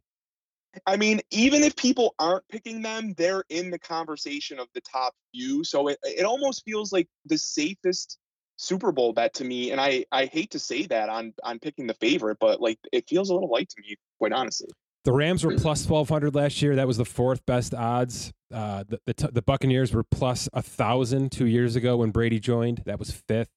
[0.87, 5.15] I mean, even if people aren't picking them, they're in the conversation of the top
[5.33, 5.63] few.
[5.63, 8.17] So it it almost feels like the safest
[8.57, 9.71] Super Bowl bet to me.
[9.71, 13.07] And I I hate to say that on on picking the favorite, but like it
[13.07, 14.69] feels a little light to me, quite honestly.
[15.05, 16.75] The Rams were plus 1200 last year.
[16.75, 18.33] That was the fourth best odds.
[18.53, 22.39] Uh, the, the, the Buccaneers were plus plus a thousand two years ago when Brady
[22.39, 22.81] joined.
[22.85, 23.51] That was fifth.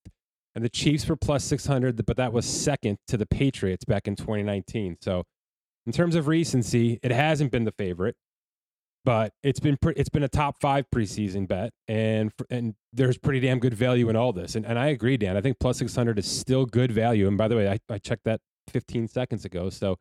[0.55, 4.17] And the Chiefs were plus 600, but that was second to the Patriots back in
[4.17, 4.97] 2019.
[5.01, 5.25] So,
[5.87, 8.17] in terms of recency, it hasn't been the favorite,
[9.05, 13.41] but it's been pre- it's been a top five preseason bet, and and there's pretty
[13.41, 14.55] damn good value in all this.
[14.55, 15.37] And, and I agree, Dan.
[15.37, 17.29] I think plus 600 is still good value.
[17.29, 19.71] And by the way, I, I checked that 15 seconds ago.
[19.71, 19.97] So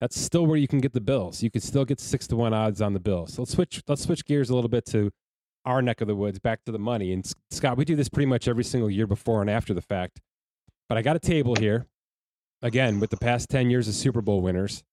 [0.00, 1.42] that's still where you can get the Bills.
[1.42, 3.34] You could still get six to one odds on the Bills.
[3.34, 3.82] So let's switch.
[3.88, 5.10] Let's switch gears a little bit to
[5.64, 7.12] our neck of the woods, back to the money.
[7.12, 10.20] And Scott, we do this pretty much every single year before and after the fact.
[10.88, 11.86] But I got a table here,
[12.60, 14.84] again with the past ten years of Super Bowl winners,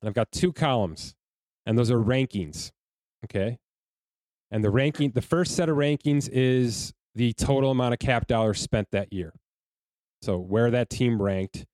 [0.00, 1.14] and I've got two columns,
[1.66, 2.70] and those are rankings.
[3.24, 3.58] Okay,
[4.50, 8.60] and the ranking, the first set of rankings is the total amount of cap dollars
[8.60, 9.32] spent that year.
[10.22, 11.64] So where that team ranked,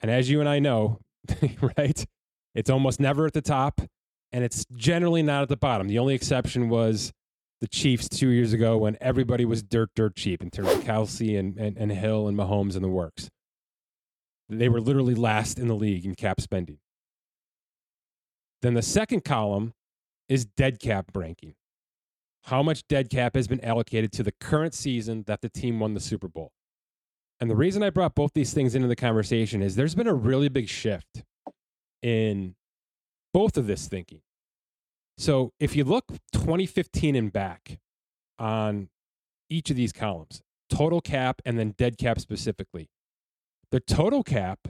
[0.00, 1.00] and as you and I know,
[1.78, 2.04] right?
[2.54, 3.80] It's almost never at the top,
[4.30, 5.88] and it's generally not at the bottom.
[5.88, 7.12] The only exception was
[7.60, 11.38] the Chiefs two years ago when everybody was dirt, dirt cheap in terms of Kelce
[11.38, 13.30] and, and, and Hill and Mahomes and the works.
[14.48, 16.78] They were literally last in the league in cap spending.
[18.62, 19.74] Then the second column
[20.28, 21.54] is dead cap ranking.
[22.44, 25.94] How much dead cap has been allocated to the current season that the team won
[25.94, 26.52] the Super Bowl?
[27.40, 30.14] And the reason I brought both these things into the conversation is there's been a
[30.14, 31.24] really big shift
[32.02, 32.54] in
[33.34, 34.20] both of this thinking.
[35.18, 37.78] So if you look 2015 and back
[38.38, 38.88] on
[39.50, 42.88] each of these columns, total cap and then dead cap specifically,
[43.70, 44.68] the total cap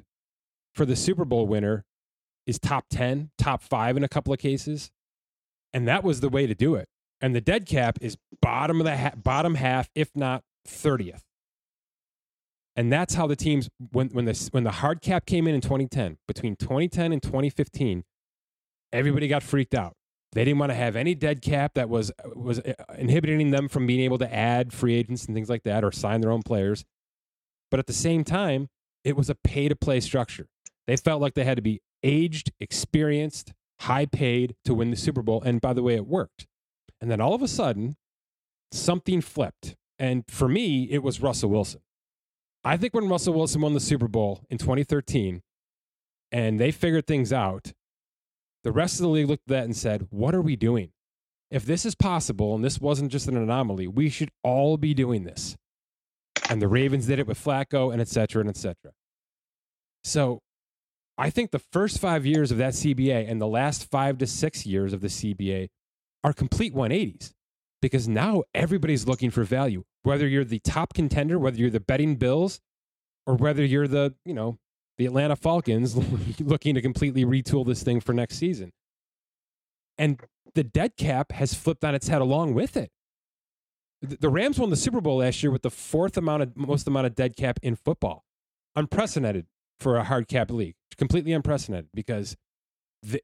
[0.74, 1.84] for the Super Bowl winner
[2.46, 4.90] is top 10, top five in a couple of cases.
[5.72, 6.88] And that was the way to do it.
[7.20, 11.22] And the dead cap is bottom of the ha- bottom half, if not 30th.
[12.74, 15.60] And that's how the teams when when the when the hard cap came in in
[15.60, 18.02] 2010, between 2010 and 2015,
[18.92, 19.94] everybody got freaked out.
[20.32, 23.86] They didn't want to have any dead cap that was was uh, inhibiting them from
[23.86, 26.84] being able to add free agents and things like that or sign their own players.
[27.70, 28.68] But at the same time,
[29.04, 30.46] it was a pay to play structure.
[30.86, 35.22] They felt like they had to be aged, experienced, high paid to win the Super
[35.22, 35.42] Bowl.
[35.42, 36.46] And by the way, it worked.
[37.00, 37.96] And then all of a sudden,
[38.70, 39.76] something flipped.
[39.98, 41.80] And for me, it was Russell Wilson.
[42.64, 45.42] I think when Russell Wilson won the Super Bowl in 2013
[46.30, 47.72] and they figured things out,
[48.62, 50.90] the rest of the league looked at that and said, What are we doing?
[51.50, 55.24] If this is possible and this wasn't just an anomaly, we should all be doing
[55.24, 55.56] this.
[56.48, 58.92] And the Ravens did it with Flacco and et cetera and et cetera.
[60.04, 60.40] So
[61.18, 64.64] I think the first five years of that CBA and the last five to six
[64.64, 65.68] years of the CBA
[66.24, 67.32] are complete 180s
[67.80, 69.84] because now everybody's looking for value.
[70.04, 72.60] Whether you're the top contender, whether you're the betting Bills,
[73.26, 74.58] or whether you're the, you know,
[74.98, 75.96] the Atlanta Falcons
[76.40, 78.72] looking to completely retool this thing for next season.
[79.98, 80.20] And
[80.54, 82.90] the dead cap has flipped on its head along with it.
[84.00, 87.06] The Rams won the Super Bowl last year with the fourth amount of most amount
[87.06, 88.24] of dead cap in football.
[88.74, 89.46] Unprecedented
[89.82, 90.74] for a hard cap league.
[90.96, 92.36] Completely unprecedented because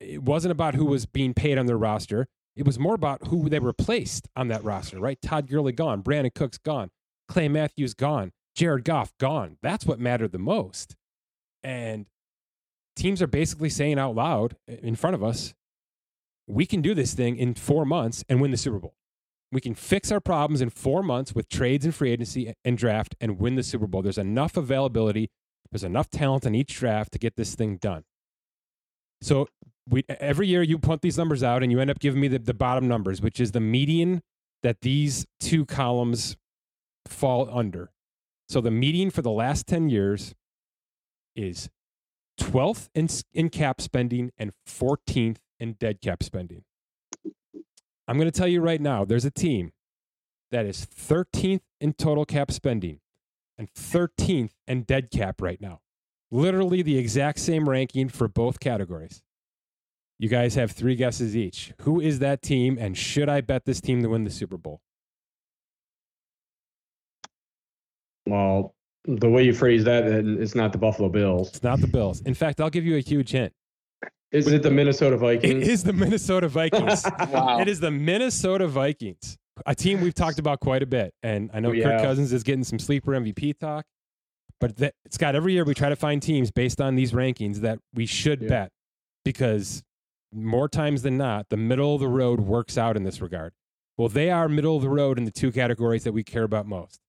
[0.01, 2.27] it wasn't about who was being paid on their roster.
[2.57, 5.21] It was more about who they replaced on that roster, right?
[5.23, 6.91] Todd Gurley gone, Brandin Cooks gone,
[7.29, 9.59] Clay Matthews gone, Jared Goff gone.
[9.63, 10.97] That's what mattered the most.
[11.63, 12.07] And
[12.97, 15.55] teams are basically saying out loud in front of us,
[16.49, 18.95] we can do this thing in four months and win the Super Bowl.
[19.53, 23.15] We can fix our problems in four months with trades and free agency and draft
[23.21, 24.03] and win the Super Bowl.
[24.03, 25.31] There's enough availability,
[25.71, 28.05] there's enough talent in each draft to get this thing done.
[29.21, 29.49] So
[29.89, 32.39] we every year you put these numbers out and you end up giving me the,
[32.39, 34.23] the bottom numbers, which is the median
[34.63, 36.37] that these two columns
[37.07, 37.91] fall under.
[38.49, 40.35] So the median for the last 10 years
[41.37, 41.69] is
[42.41, 46.65] 12th in, in cap spending and 14th in dead cap spending.
[48.07, 49.73] I'm going to tell you right now there's a team
[50.51, 53.01] that is 13th in total cap spending
[53.59, 55.81] and 13th in dead cap right now.
[56.31, 59.23] Literally the exact same ranking for both categories.
[60.19, 61.73] You guys have three guesses each.
[61.83, 64.81] Who is that team, and should I bet this team to win the Super Bowl?
[68.27, 71.49] Well, the way you phrase that, it's not the Buffalo Bills.
[71.49, 72.21] It's not the Bills.
[72.23, 73.53] In fact, I'll give you a huge hint.
[74.31, 75.67] Is it the Minnesota Vikings?
[75.67, 77.05] It is the Minnesota Vikings.
[77.31, 77.61] wow.
[77.61, 81.15] It is the Minnesota Vikings, a team we've talked about quite a bit.
[81.23, 82.03] And I know we Kirk.
[82.03, 83.85] Cousins is getting some sleeper MVP talk,
[84.61, 87.79] but that, Scott, every year we try to find teams based on these rankings that
[87.95, 88.49] we should yeah.
[88.49, 88.73] bet
[89.25, 89.83] because
[90.33, 93.53] more times than not, the middle of the road works out in this regard.
[93.97, 96.67] Well, they are middle of the road in the two categories that we care about
[96.67, 97.01] most.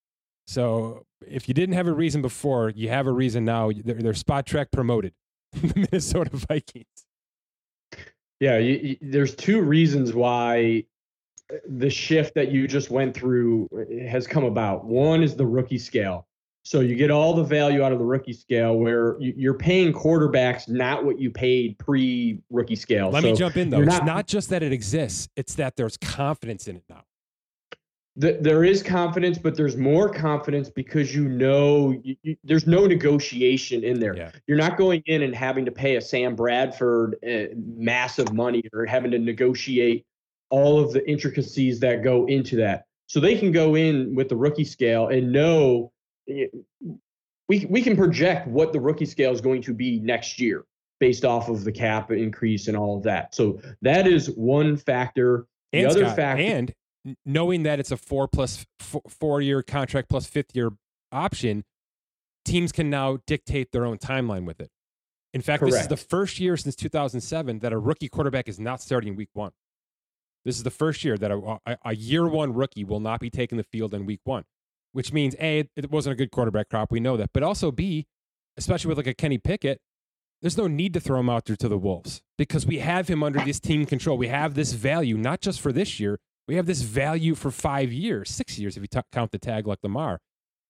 [0.48, 3.72] So if you didn't have a reason before, you have a reason now.
[3.72, 5.14] They're, they're Spotrac promoted,
[5.54, 7.06] the Minnesota Vikings.
[8.40, 10.86] Yeah, you, you, there's two reasons why
[11.68, 13.70] the shift that you just went through
[14.08, 14.86] has come about.
[14.86, 16.28] One is the rookie scale.
[16.64, 20.68] So you get all the value out of the rookie scale where you're paying quarterbacks
[20.68, 23.10] not what you paid pre rookie scale.
[23.10, 23.82] Let so me jump in though.
[23.82, 27.04] Not, it's not just that it exists, it's that there's confidence in it now.
[28.18, 32.86] The, there is confidence, but there's more confidence because you know you, you, there's no
[32.86, 34.16] negotiation in there.
[34.16, 34.32] Yeah.
[34.46, 38.86] You're not going in and having to pay a Sam Bradford uh, massive money or
[38.86, 40.06] having to negotiate
[40.50, 42.86] all of the intricacies that go into that.
[43.08, 45.92] So they can go in with the rookie scale and know
[46.30, 46.48] eh,
[47.48, 50.66] we we can project what the rookie scale is going to be next year
[51.00, 53.34] based off of the cap increase and all of that.
[53.34, 55.48] So that is one factor.
[55.72, 56.74] The and other Scott, factor, and
[57.26, 60.72] knowing that it's a four plus four, four year contract plus fifth year
[61.12, 61.64] option,
[62.46, 64.70] teams can now dictate their own timeline with it.
[65.34, 65.74] In fact, Correct.
[65.74, 69.30] this is the first year since 2007 that a rookie quarterback is not starting week
[69.34, 69.52] one.
[70.46, 73.30] This is the first year that a, a, a year one rookie will not be
[73.30, 74.46] taking the field in week one
[74.92, 76.92] which means A, it wasn't a good quarterback crop.
[76.92, 77.32] We know that.
[77.34, 78.08] But also B,
[78.58, 79.80] especially with like a Kenny Pickett,
[80.42, 83.24] there's no need to throw him out there to the Wolves because we have him
[83.24, 84.18] under this team control.
[84.18, 86.20] We have this value, not just for this year.
[86.48, 89.68] We have this value for five years, six years if you t- count the tag
[89.68, 90.20] like Lamar.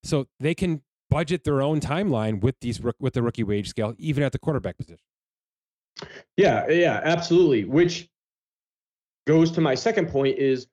[0.03, 4.23] So they can budget their own timeline with these with the rookie wage scale, even
[4.23, 5.05] at the quarterback position.
[6.35, 7.65] Yeah, yeah, absolutely.
[7.65, 8.09] Which
[9.29, 10.65] goes to my second point is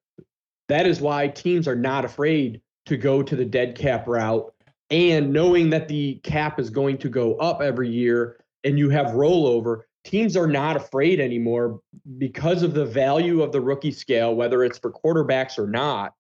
[0.69, 4.51] that is why teams are not afraid to go to the dead cap route
[4.91, 9.09] and knowing that the cap is going to go up every year and you have
[9.09, 11.81] rollover teams are not afraid anymore
[12.17, 16.15] because of the value of the rookie scale whether it's for quarterbacks or not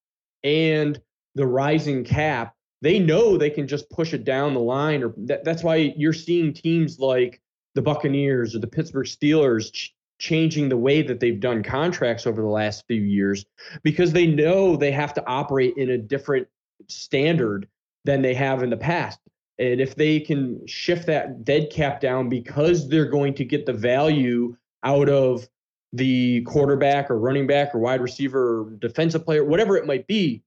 [0.45, 1.01] and
[1.37, 5.03] the rising cap they know they can just push it down the line.
[5.03, 7.41] Or that, that's why you're seeing teams like
[7.75, 12.49] the Buccaneers or the Pittsburgh Steelers changing the way that they've done contracts over the
[12.49, 13.45] last few years
[13.83, 16.49] because they know they have to operate in a different
[16.89, 17.69] standard
[18.05, 19.19] than they have in the past.
[19.59, 23.73] And if they can shift that dead cap down because they're going to get the
[23.73, 25.49] value out of
[25.93, 30.43] the quarterback or running back or wide receiver or defensive player, whatever it might be,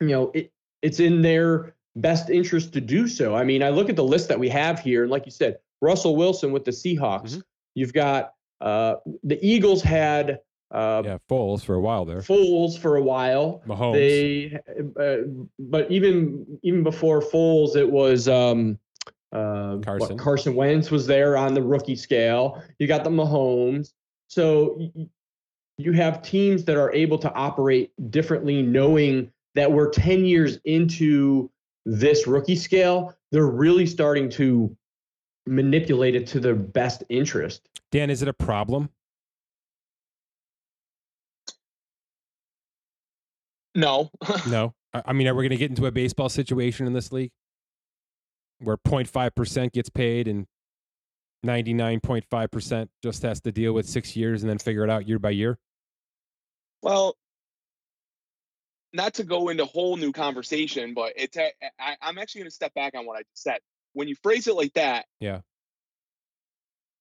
[0.00, 0.52] you know, it,
[0.82, 3.36] it's in their best interest to do so.
[3.36, 5.58] I mean, I look at the list that we have here, and like you said,
[5.80, 7.30] Russell Wilson with the Seahawks.
[7.30, 7.40] Mm-hmm.
[7.74, 10.40] You've got uh, the Eagles had
[10.70, 12.18] uh, yeah, Foles for a while there.
[12.18, 13.62] Foles for a while.
[13.66, 13.94] Mahomes.
[13.94, 14.58] They,
[15.00, 18.78] uh, but even even before Foles, it was um,
[19.32, 20.16] uh, Carson.
[20.16, 22.62] What, Carson Wentz was there on the rookie scale.
[22.78, 23.92] You got the Mahomes.
[24.26, 24.80] So
[25.76, 31.50] you have teams that are able to operate differently, knowing that we're 10 years into
[31.84, 33.14] this rookie scale.
[33.30, 34.76] They're really starting to
[35.46, 37.68] manipulate it to their best interest.
[37.90, 38.88] Dan, is it a problem?
[43.74, 44.10] No.
[44.48, 44.74] no.
[44.92, 47.32] I mean, are we going to get into a baseball situation in this league
[48.60, 50.46] where 0.5% gets paid and
[51.44, 55.30] 99.5% just has to deal with six years and then figure it out year by
[55.30, 55.58] year?
[56.82, 57.16] Well,
[58.92, 62.54] not to go into a whole new conversation, but it's I, I'm actually going to
[62.54, 63.58] step back on what I just said.
[63.94, 65.40] When you phrase it like that, yeah,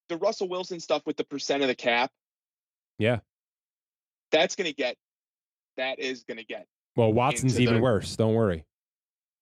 [0.10, 2.12] the Russell Wilson stuff with the percent of the cap,
[2.97, 3.19] yeah,
[4.32, 4.95] that's going to get
[5.77, 6.67] that is going to get.
[6.95, 8.15] Well, Watson's even the, worse.
[8.15, 8.65] Don't worry.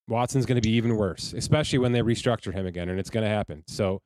[0.08, 3.24] Watson's going to be even worse, especially when they restructure him again, and it's going
[3.24, 3.64] to happen.
[3.68, 4.02] So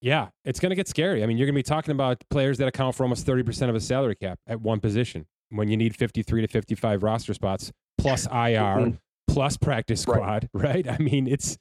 [0.00, 1.22] yeah, it's going to get scary.
[1.22, 3.74] I mean, you're going to be talking about players that account for almost 30% of
[3.74, 8.26] a salary cap at one position when you need 53 to 55 roster spots plus
[8.26, 8.90] IR mm-hmm.
[9.28, 10.86] plus practice squad, right.
[10.86, 10.90] right?
[10.90, 11.56] I mean, it's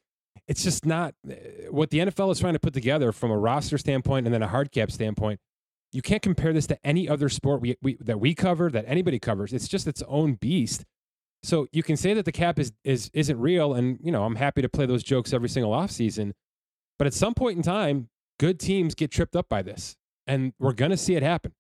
[0.52, 1.36] it's just not eh,
[1.70, 4.50] what the NFL is trying to put together from a roster standpoint and then a
[4.50, 5.40] hard cap standpoint.
[5.94, 9.18] You can't compare this to any other sport we, we, that we cover, that anybody
[9.18, 9.54] covers.
[9.54, 10.84] It's just its own beast.
[11.42, 14.36] So you can say that the cap is is isn't real, and you know I'm
[14.36, 16.34] happy to play those jokes every single offseason.
[17.00, 19.96] But at some point in time, good teams get tripped up by this,
[20.28, 21.54] and we're going to see it happen.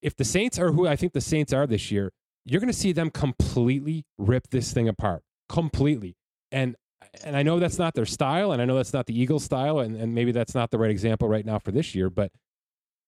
[0.00, 2.12] If the Saints are who I think the Saints are this year,
[2.46, 6.16] you're going to see them completely rip this thing apart, completely.
[6.50, 6.76] And
[7.24, 9.78] and I know that's not their style, and I know that's not the Eagles' style,
[9.78, 12.10] and, and maybe that's not the right example right now for this year.
[12.10, 12.32] But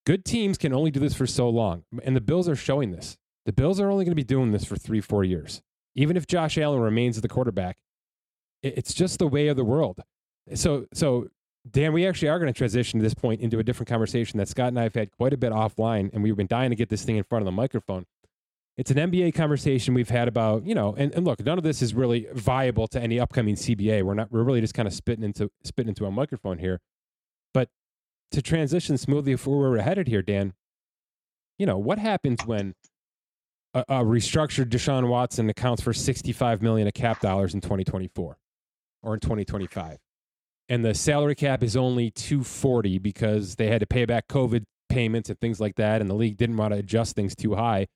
[0.06, 3.16] good teams can only do this for so long, and the Bills are showing this.
[3.46, 5.62] The Bills are only going to be doing this for three, four years.
[5.94, 7.76] Even if Josh Allen remains the quarterback,
[8.62, 10.00] it's just the way of the world.
[10.54, 11.28] So, so
[11.68, 14.48] Dan, we actually are going to transition to this point into a different conversation that
[14.48, 16.88] Scott and I have had quite a bit offline, and we've been dying to get
[16.88, 18.06] this thing in front of the microphone.
[18.80, 21.82] It's an NBA conversation we've had about, you know, and, and look, none of this
[21.82, 24.02] is really viable to any upcoming CBA.
[24.02, 26.80] We're not, we're really just kind of spitting into spitting into a microphone here.
[27.52, 27.68] But
[28.30, 30.54] to transition smoothly for where we're headed here, Dan,
[31.58, 32.74] you know, what happens when
[33.74, 38.38] a, a restructured Deshaun Watson accounts for 65 million of cap dollars in 2024
[39.02, 39.98] or in 2025?
[40.70, 45.28] and the salary cap is only 240 because they had to pay back COVID payments
[45.28, 47.86] and things like that, and the league didn't want to adjust things too high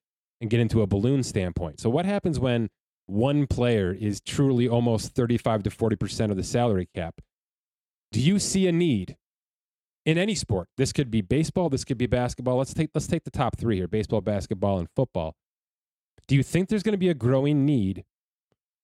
[0.44, 1.80] and get into a balloon standpoint.
[1.80, 2.68] So what happens when
[3.07, 7.22] one player is truly almost 35 to 40% of the salary cap?
[8.12, 9.16] Do you see a need
[10.04, 10.68] in any sport?
[10.76, 12.59] This could be baseball, this could be basketball.
[12.59, 15.35] Let's take let's take the top 3 here, baseball, basketball and football.
[16.28, 18.04] Do you think there's going to be a growing need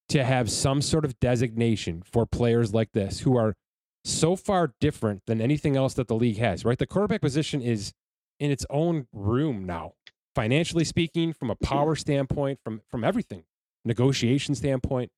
[0.08, 3.54] to have some sort of designation for players like this who are
[4.02, 6.78] so far different than anything else that the league has, right?
[6.78, 7.92] The quarterback position is
[8.38, 9.92] in its own room now,
[10.34, 13.44] financially speaking, from a power standpoint, from from everything,
[13.84, 15.10] negotiation standpoint.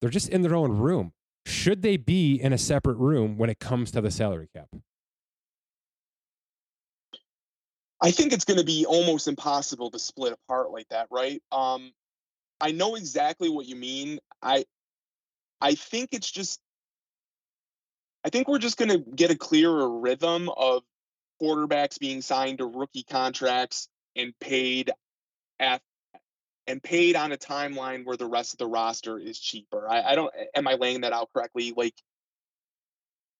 [0.00, 1.12] They're just in their own room.
[1.46, 4.68] Should they be in a separate room when it comes to the salary cap?
[8.00, 11.42] I think it's going to be almost impossible to split apart like that, right?
[11.50, 11.92] Um,
[12.60, 14.18] I know exactly what you mean.
[14.42, 14.64] I
[15.60, 16.60] I think it's just
[18.24, 20.82] I think we're just going to get a clearer rhythm of
[21.40, 24.90] quarterbacks being signed to rookie contracts and paid
[25.60, 25.80] at
[26.66, 29.88] and paid on a timeline where the rest of the roster is cheaper.
[29.88, 31.72] I, I don't am I laying that out correctly?
[31.76, 31.94] Like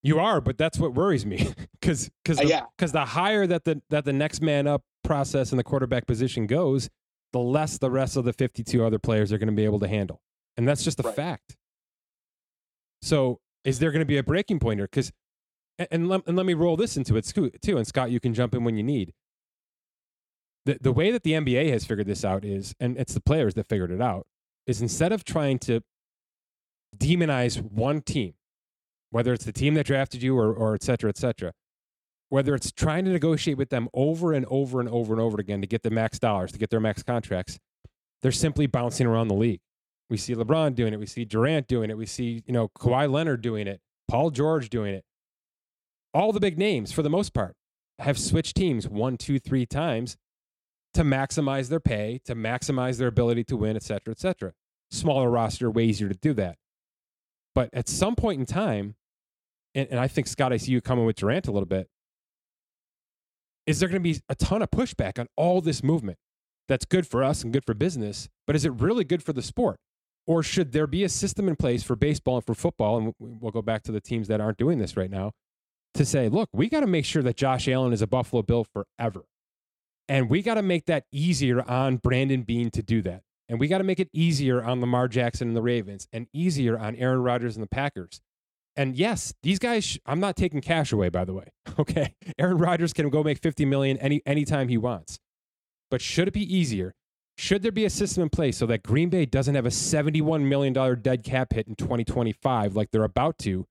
[0.02, 2.64] you are, but that's what worries me because because uh, yeah.
[2.76, 6.46] because the higher that the that the next man up process in the quarterback position
[6.46, 6.88] goes,
[7.32, 9.88] the less the rest of the 52 other players are going to be able to
[9.88, 10.20] handle,
[10.56, 11.14] and that's just a right.
[11.14, 11.56] fact.
[13.02, 14.86] So is there going to be a breaking point here?
[14.86, 15.12] Because
[15.78, 17.76] and, and, let, and let me roll this into it too.
[17.76, 19.12] And Scott, you can jump in when you need.
[20.66, 23.54] The the way that the NBA has figured this out is, and it's the players
[23.54, 24.26] that figured it out,
[24.66, 25.80] is instead of trying to
[26.96, 28.34] demonize one team,
[29.10, 31.52] whether it's the team that drafted you or, or et cetera, et cetera,
[32.30, 35.60] whether it's trying to negotiate with them over and over and over and over again
[35.60, 37.58] to get the max dollars, to get their max contracts,
[38.22, 39.60] they're simply bouncing around the league.
[40.10, 40.98] We see LeBron doing it.
[40.98, 41.96] We see Durant doing it.
[41.96, 43.80] We see, you know, Kawhi Leonard doing it.
[44.08, 45.04] Paul George doing it.
[46.12, 47.54] All the big names, for the most part,
[48.00, 50.16] have switched teams one, two, three times
[50.96, 54.52] to maximize their pay, to maximize their ability to win, et cetera, et cetera.
[54.90, 56.56] Smaller roster, way easier to do that.
[57.54, 58.96] But at some point in time,
[59.74, 61.88] and, and I think Scott, I see you coming with Durant a little bit.
[63.66, 66.18] Is there going to be a ton of pushback on all this movement?
[66.68, 69.42] That's good for us and good for business, but is it really good for the
[69.42, 69.78] sport?
[70.26, 72.98] Or should there be a system in place for baseball and for football?
[72.98, 75.32] And we'll go back to the teams that aren't doing this right now
[75.94, 78.64] to say, look, we got to make sure that Josh Allen is a Buffalo Bill
[78.64, 79.24] forever.
[80.08, 83.22] And we got to make that easier on Brandon Beane to do that.
[83.48, 86.78] And we got to make it easier on Lamar Jackson and the Ravens and easier
[86.78, 88.20] on Aaron Rodgers and the Packers.
[88.76, 91.48] And yes, these guys, I'm not taking cash away, by the way.
[91.78, 92.14] Okay.
[92.38, 95.18] Aaron Rodgers can go make 50 million any anytime he wants.
[95.90, 96.94] But should it be easier?
[97.36, 100.44] Should there be a system in place so that Green Bay doesn't have a $71
[100.44, 103.66] million dead cap hit in 2025 like they're about to,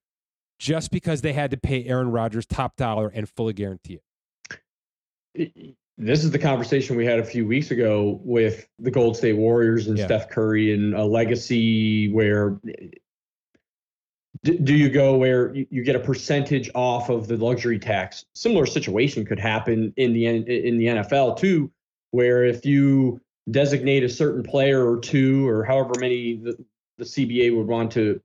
[0.59, 4.01] just because they had to pay Aaron Rodgers top dollar and fully guarantee
[5.33, 5.75] it?
[5.97, 9.87] This is the conversation we had a few weeks ago with the Gold State Warriors
[9.87, 10.05] and yeah.
[10.05, 12.59] Steph Curry and a legacy where
[14.43, 18.25] do you go where you get a percentage off of the luxury tax?
[18.35, 21.71] Similar situation could happen in the in the NFL too,
[22.11, 26.57] where if you designate a certain player or two or however many the,
[26.97, 28.19] the CBA would want to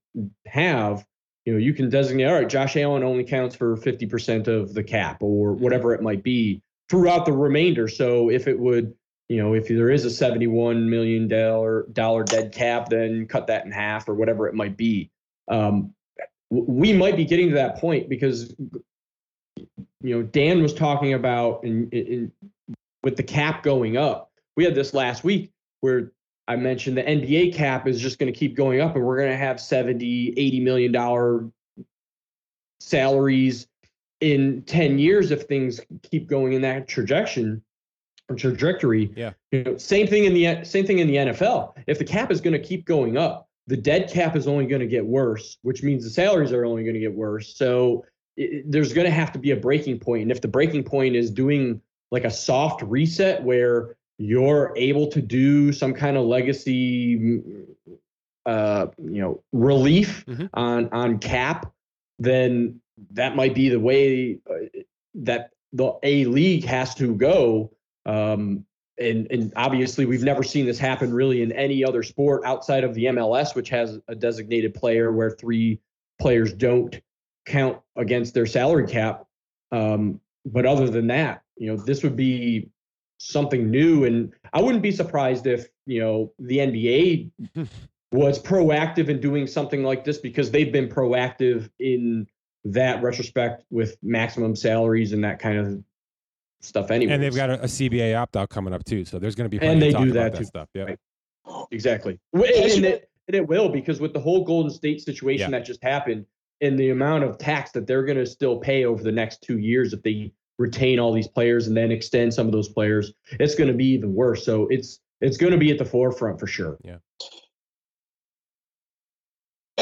[0.46, 1.06] have,
[1.44, 4.82] you know, you can designate, all right, Josh Allen only counts for 50% of the
[4.82, 7.86] cap or whatever it might be throughout the remainder.
[7.86, 8.93] So if it would,
[9.28, 13.70] you know, if there is a 71 million dollar dead cap, then cut that in
[13.70, 15.11] half or whatever it might be.
[15.49, 15.95] Um,
[16.51, 18.53] we might be getting to that point because
[20.03, 22.32] you know Dan was talking about in, in,
[23.05, 24.32] with the cap going up.
[24.57, 26.11] We had this last week where
[26.49, 29.30] I mentioned the NBA cap is just going to keep going up and we're going
[29.30, 31.49] to have 70, 80 million dollar
[32.80, 33.68] salaries
[34.20, 37.60] in 10 years if things keep going in that trajectory
[38.36, 39.12] trajectory.
[39.16, 39.32] Yeah.
[39.50, 41.74] You know, same thing in the same thing in the NFL.
[41.86, 44.80] If the cap is going to keep going up, the dead cap is only going
[44.80, 47.56] to get worse, which means the salaries are only going to get worse.
[47.56, 48.04] So
[48.36, 50.00] it, there's going to have to be a breaking.
[50.06, 55.22] And if the breaking point is doing like a soft reset where you're able to
[55.22, 57.38] do some kind of legacy
[58.46, 60.46] uh, you know relief mm-hmm.
[60.54, 61.72] on on cap
[62.18, 62.80] then
[63.11, 64.80] that might be the way uh,
[65.14, 67.70] that the a league has to go
[68.07, 68.64] um,
[68.98, 72.94] and and obviously we've never seen this happen really in any other sport outside of
[72.94, 75.80] the MLS which has a designated player where three
[76.20, 77.01] players don't
[77.46, 79.26] count against their salary cap
[79.72, 82.70] um, but other than that you know this would be
[83.20, 84.05] something new.
[84.05, 87.30] And I wouldn't be surprised if, you know, the NBA
[88.12, 92.26] was proactive in doing something like this because they've been proactive in
[92.64, 95.82] that retrospect with maximum salaries and that kind of
[96.61, 97.14] stuff anyway.
[97.14, 99.04] And they've got a, a CBA opt out coming up too.
[99.04, 100.68] So there's going to be and they do that, that, stuff.
[100.74, 100.84] Yeah.
[100.84, 100.98] Right.
[101.70, 102.18] Exactly.
[102.32, 105.58] And, and, it, and it will because with the whole Golden State situation yeah.
[105.58, 106.26] that just happened
[106.61, 109.58] and the amount of tax that they're going to still pay over the next two
[109.58, 113.54] years if they retain all these players and then extend some of those players, it's
[113.54, 114.44] going to be even worse.
[114.44, 116.78] So it's it's going to be at the forefront for sure.
[116.84, 116.96] Yeah.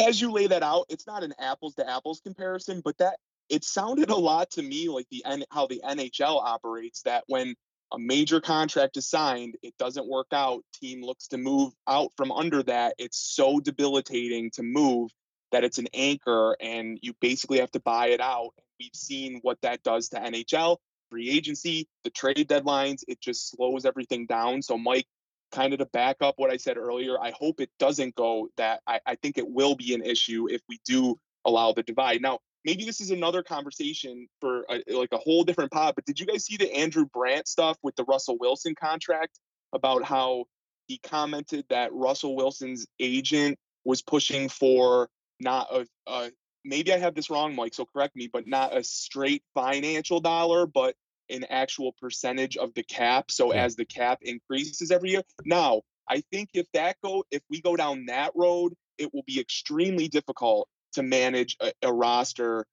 [0.07, 3.17] As you lay that out, it's not an apples to apples comparison, but that
[3.49, 7.03] it sounded a lot to me like the how the NHL operates.
[7.03, 7.55] That when
[7.93, 10.63] a major contract is signed, it doesn't work out.
[10.75, 12.95] Team looks to move out from under that.
[12.99, 15.11] It's so debilitating to move
[15.53, 19.61] that it's an anchor, and you basically have to buy it out We've seen what
[19.63, 20.77] that does to NHL,
[21.11, 23.03] free agency, the trade deadlines.
[23.09, 24.63] It just slows everything down.
[24.63, 25.07] So, Mike,
[25.53, 28.81] kind of to back up what I said earlier, I hope it doesn't go that.
[28.87, 32.21] I, I think it will be an issue if we do allow the divide.
[32.21, 36.21] Now, maybe this is another conversation for a, like a whole different pod, but did
[36.21, 39.39] you guys see the Andrew Brandt stuff with the Russell Wilson contract
[39.73, 40.45] about how
[40.87, 45.09] he commented that Russell Wilson's agent was pushing for
[45.41, 46.31] not a, a
[46.65, 50.67] maybe I have this wrong, Mike, so correct me, but not a straight financial dollar,
[50.67, 50.95] but
[51.31, 53.31] an actual percentage of the cap.
[53.31, 55.23] So as the cap increases every year.
[55.45, 59.41] Now, I think if that go if we go down that road, it will be
[59.41, 62.65] extremely difficult to manage a, a roster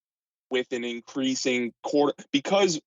[0.50, 2.80] with an increasing quarter because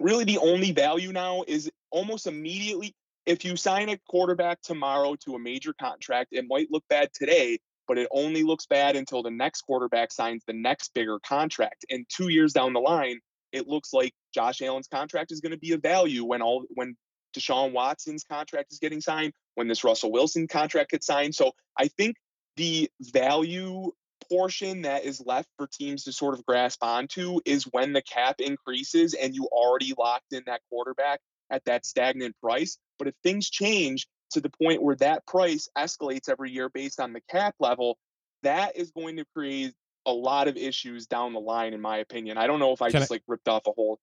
[0.00, 2.94] really the only value now is almost immediately
[3.26, 7.58] if you sign a quarterback tomorrow to a major contract, it might look bad today,
[7.86, 11.84] but it only looks bad until the next quarterback signs the next bigger contract.
[11.90, 13.20] And two years down the line,
[13.52, 16.96] it looks like Josh Allen's contract is going to be a value when all when
[17.36, 21.34] Deshaun Watson's contract is getting signed, when this Russell Wilson contract gets signed.
[21.34, 22.16] So I think
[22.56, 23.92] the value
[24.28, 28.36] portion that is left for teams to sort of grasp onto is when the cap
[28.40, 31.20] increases and you already locked in that quarterback
[31.50, 32.78] at that stagnant price.
[32.98, 37.12] But if things change to the point where that price escalates every year based on
[37.12, 37.98] the cap level,
[38.42, 39.72] that is going to create
[40.06, 42.38] a lot of issues down the line, in my opinion.
[42.38, 43.98] I don't know if I Can just I, like ripped off a whole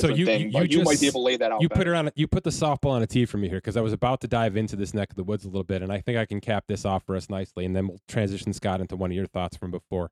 [0.00, 1.60] so you, thing, you, you, just, might be able to lay that out.
[1.60, 1.80] You better.
[1.80, 2.10] put it on.
[2.14, 4.28] You put the softball on a tee for me here because I was about to
[4.28, 6.40] dive into this neck of the woods a little bit, and I think I can
[6.40, 9.26] cap this off for us nicely, and then we'll transition Scott into one of your
[9.26, 10.10] thoughts from before.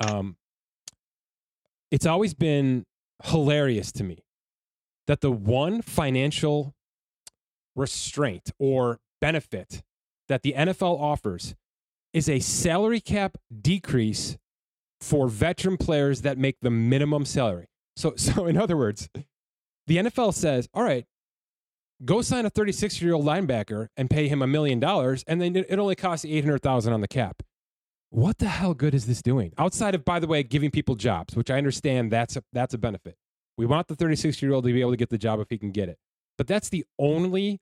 [0.00, 0.36] Um,
[1.90, 2.84] it's always been
[3.24, 4.24] hilarious to me
[5.06, 6.74] that the one financial
[7.74, 9.82] restraint or benefit
[10.28, 11.54] that the NFL offers
[12.12, 14.36] is a salary cap decrease
[15.00, 17.68] for veteran players that make the minimum salary.
[17.98, 19.10] So, so in other words,
[19.86, 21.04] the NFL says, all right,
[22.04, 25.56] go sign a 36 year old linebacker and pay him a million dollars, and then
[25.56, 27.42] it only costs 800,000 on the cap.
[28.10, 29.52] What the hell good is this doing?
[29.58, 32.78] Outside of, by the way, giving people jobs, which I understand that's a, that's a
[32.78, 33.16] benefit.
[33.58, 35.58] We want the 36 year old to be able to get the job if he
[35.58, 35.98] can get it.
[36.38, 37.60] But that's the only,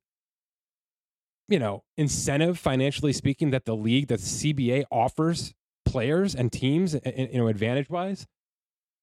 [1.49, 4.25] you know, incentive financially speaking that the league, that the
[4.55, 8.27] CBA offers players and teams, you know, advantage wise.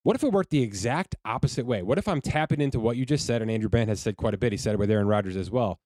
[0.03, 1.81] What if it worked the exact opposite way?
[1.81, 4.33] What if I'm tapping into what you just said, and Andrew Brandt has said quite
[4.33, 4.51] a bit.
[4.51, 5.79] He said it with Aaron Rodgers as well.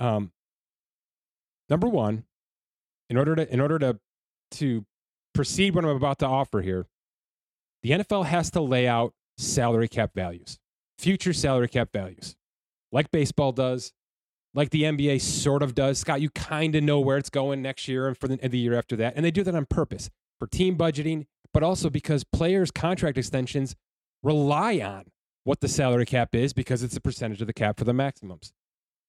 [0.00, 0.32] Um,
[1.68, 2.24] number one,
[3.08, 3.98] in order to in order to
[4.52, 4.84] to
[5.32, 6.86] proceed what I'm about to offer here,
[7.82, 10.58] the NFL has to lay out salary cap values,
[10.98, 12.34] future salary cap values,
[12.90, 13.92] like baseball does,
[14.54, 16.00] like the NBA sort of does.
[16.00, 18.74] Scott, you kind of know where it's going next year and for the, the year
[18.74, 20.10] after that, and they do that on purpose
[20.40, 23.76] for team budgeting but also because players' contract extensions
[24.22, 25.06] rely on
[25.44, 28.52] what the salary cap is because it's a percentage of the cap for the maximums.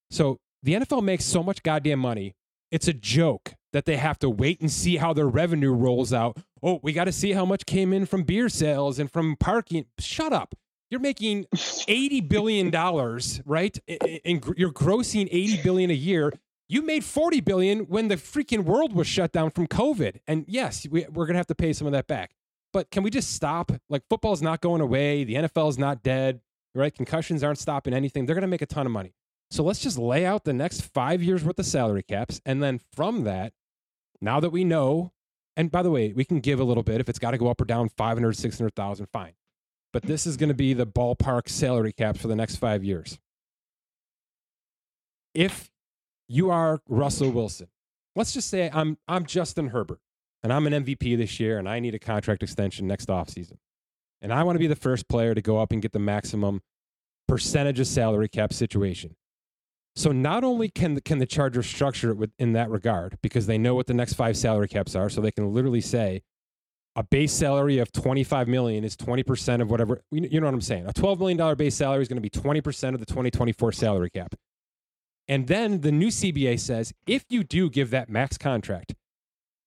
[0.10, 2.36] So the NFL makes so much goddamn money.
[2.72, 6.38] It's a joke that they have to wait and see how their revenue rolls out.
[6.64, 9.86] Oh, we got to see how much came in from beer sales and from parking.
[10.00, 10.56] Shut up.
[10.90, 12.70] You're making $80 billion,
[13.46, 13.78] right?
[14.26, 16.34] And you're grossing 80 billion a year.
[16.72, 20.22] You made 40 billion when the freaking world was shut down from COVID.
[20.26, 22.32] And yes, we, we're going to have to pay some of that back.
[22.72, 23.74] But can we just stop?
[23.90, 25.26] Like football's not going away.
[25.26, 26.40] The NFL is not dead,
[26.74, 26.96] right?
[26.96, 28.26] Concussions aren't stopping anything.
[28.26, 29.16] They're going to make a ton of money.
[29.50, 32.40] So let's just lay out the next five years worth of salary caps.
[32.46, 33.52] And then from that,
[34.22, 35.12] now that we know,
[35.58, 37.02] and by the way, we can give a little bit.
[37.02, 39.34] If it's got to go up or down 500, 600,000, fine.
[39.92, 43.20] But this is going to be the ballpark salary caps for the next five years.
[45.34, 45.71] If
[46.32, 47.68] you are Russell Wilson.
[48.16, 50.00] Let's just say I'm I'm Justin Herbert
[50.44, 53.58] and I'm an MVP this year and I need a contract extension next offseason.
[54.22, 56.62] And I want to be the first player to go up and get the maximum
[57.28, 59.16] percentage of salary cap situation.
[59.96, 63.48] So not only can the, can the Chargers structure it with, in that regard because
[63.48, 66.22] they know what the next five salary caps are, so they can literally say
[66.96, 70.86] a base salary of 25 million is 20% of whatever you know what I'm saying.
[70.88, 74.10] A 12 million dollar base salary is going to be 20% of the 2024 salary
[74.10, 74.36] cap.
[75.32, 78.96] And then the new CBA says if you do give that max contract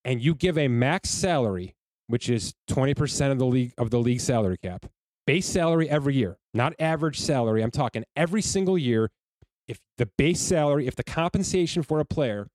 [0.04, 1.74] and you give a max salary,
[2.06, 4.84] which is 20% of the league of the league salary cap,
[5.26, 7.62] base salary every year, not average salary.
[7.62, 9.10] I'm talking every single year.
[9.66, 12.48] If the base salary, if the compensation for a player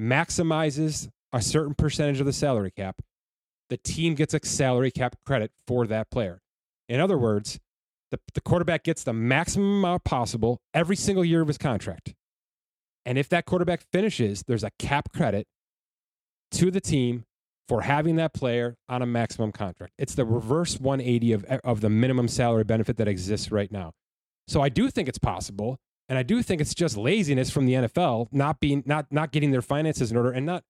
[0.00, 3.02] maximizes a certain percentage of the salary cap,
[3.68, 6.40] the team gets a salary cap credit for that player.
[6.88, 7.60] In other words,
[8.10, 12.14] the, the quarterback gets the maximum amount possible every single year of his contract.
[13.08, 15.46] And if that quarterback finishes, there's a cap credit
[16.50, 17.24] to the team
[17.66, 19.94] for having that player on a maximum contract.
[19.96, 23.92] It's the reverse 180 of, of the minimum salary benefit that exists right now.
[24.46, 25.78] So I do think it's possible.
[26.10, 29.52] And I do think it's just laziness from the NFL not being not not getting
[29.52, 30.62] their finances in order and not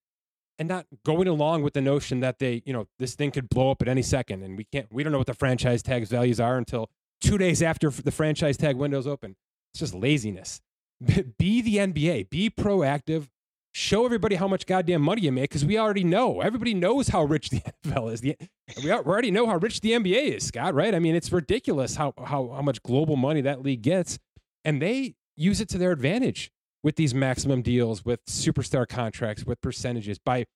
[0.60, 3.72] and not going along with the notion that they, you know, this thing could blow
[3.72, 6.38] up at any second and we can't we don't know what the franchise tags values
[6.38, 6.88] are until
[7.22, 9.34] 2 days after the franchise tag window's open.
[9.72, 10.60] It's just laziness.
[11.38, 13.28] be the NBA, be proactive,
[13.72, 16.40] show everybody how much goddamn money you make because we already know.
[16.40, 18.20] Everybody knows how rich the NFL is.
[18.20, 18.36] The,
[18.82, 20.94] we already know how rich the NBA is, Scott, right?
[20.94, 24.18] I mean, it's ridiculous how, how, how much global money that league gets.
[24.64, 26.50] And they use it to their advantage
[26.82, 30.46] with these maximum deals, with superstar contracts, with percentages by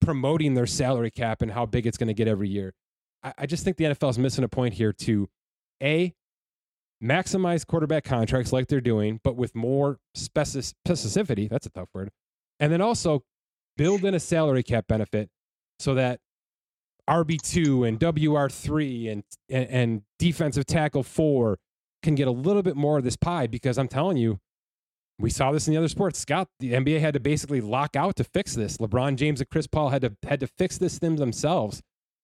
[0.00, 2.72] promoting their salary cap and how big it's going to get every year.
[3.22, 5.28] I, I just think the NFL is missing a point here to
[5.82, 6.14] A,
[7.02, 11.48] maximize quarterback contracts like they're doing, but with more specificity.
[11.48, 12.10] That's a tough word.
[12.60, 13.24] And then also
[13.76, 15.28] build in a salary cap benefit
[15.78, 16.20] so that
[17.08, 21.58] RB2 and WR3 and, and, and defensive tackle 4
[22.02, 24.38] can get a little bit more of this pie because I'm telling you
[25.18, 26.18] we saw this in the other sports.
[26.18, 28.78] Scott, the NBA had to basically lock out to fix this.
[28.78, 31.80] LeBron James and Chris Paul had to had to fix this them themselves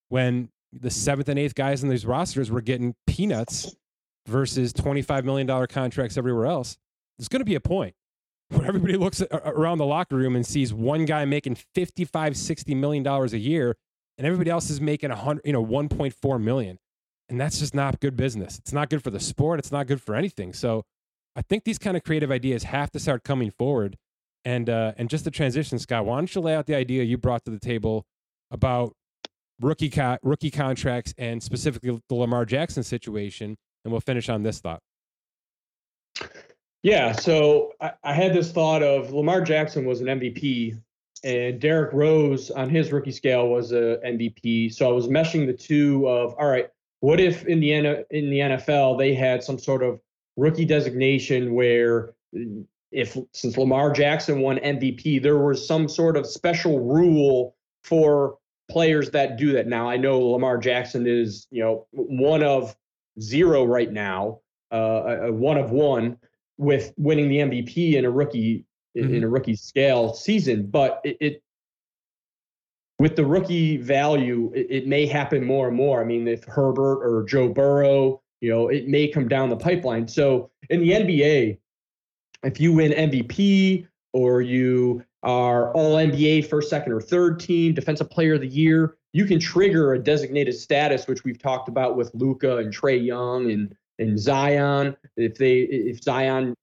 [0.09, 3.75] when the seventh and eighth guys in these rosters were getting peanuts
[4.29, 6.77] versus $25 million contracts everywhere else.
[7.19, 7.95] There's going to be a point
[8.51, 12.75] where everybody looks at, around the locker room and sees one guy making 55, 60
[12.75, 13.77] million dollars a year
[14.19, 16.79] and everybody else is making a hundred, you know, 1.4 million.
[17.29, 18.59] And that's just not good business.
[18.59, 19.59] It's not good for the sport.
[19.59, 20.53] It's not good for anything.
[20.53, 20.85] So
[21.37, 23.97] I think these kind of creative ideas have to start coming forward.
[24.45, 27.19] And uh, and just the transition, Scott, why don't you lay out the idea you
[27.19, 28.07] brought to the table
[28.51, 28.95] about
[29.61, 34.61] rookie co- rookie contracts and specifically the Lamar Jackson situation, and we'll finish on this
[34.61, 34.81] thought.
[36.83, 40.81] Yeah, so I, I had this thought of Lamar Jackson was an MVP,
[41.25, 44.73] and Derrick Rose on his rookie scale was a MVP.
[44.73, 46.69] So I was meshing the two of all right,
[47.01, 47.73] what if in the
[48.11, 50.01] in the NFL they had some sort of
[50.37, 52.15] rookie designation where
[52.93, 58.39] if since Lamar Jackson won MVP, there was some sort of special rule for
[58.71, 59.67] players that do that.
[59.67, 62.77] Now I know Lamar Jackson is you know one of
[63.21, 64.41] zero right now,
[64.73, 66.17] uh, a one of one
[66.57, 68.65] with winning the MVP in a rookie
[68.97, 69.15] mm-hmm.
[69.15, 71.43] in a rookie scale season, but it, it
[72.99, 76.01] with the rookie value, it, it, may happen more and more.
[76.01, 80.07] I mean, if Herbert or Joe Burrow you know, it may come down the pipeline.
[80.07, 81.59] So in the NBA,
[82.45, 88.11] if you win MVP or you are all NBA first, second, or third team, defensive
[88.11, 92.11] player of the year, you can trigger a designated status, which we've talked about with
[92.15, 94.97] Luka and Trae Young and and Zion.
[95.17, 96.55] If they if Zion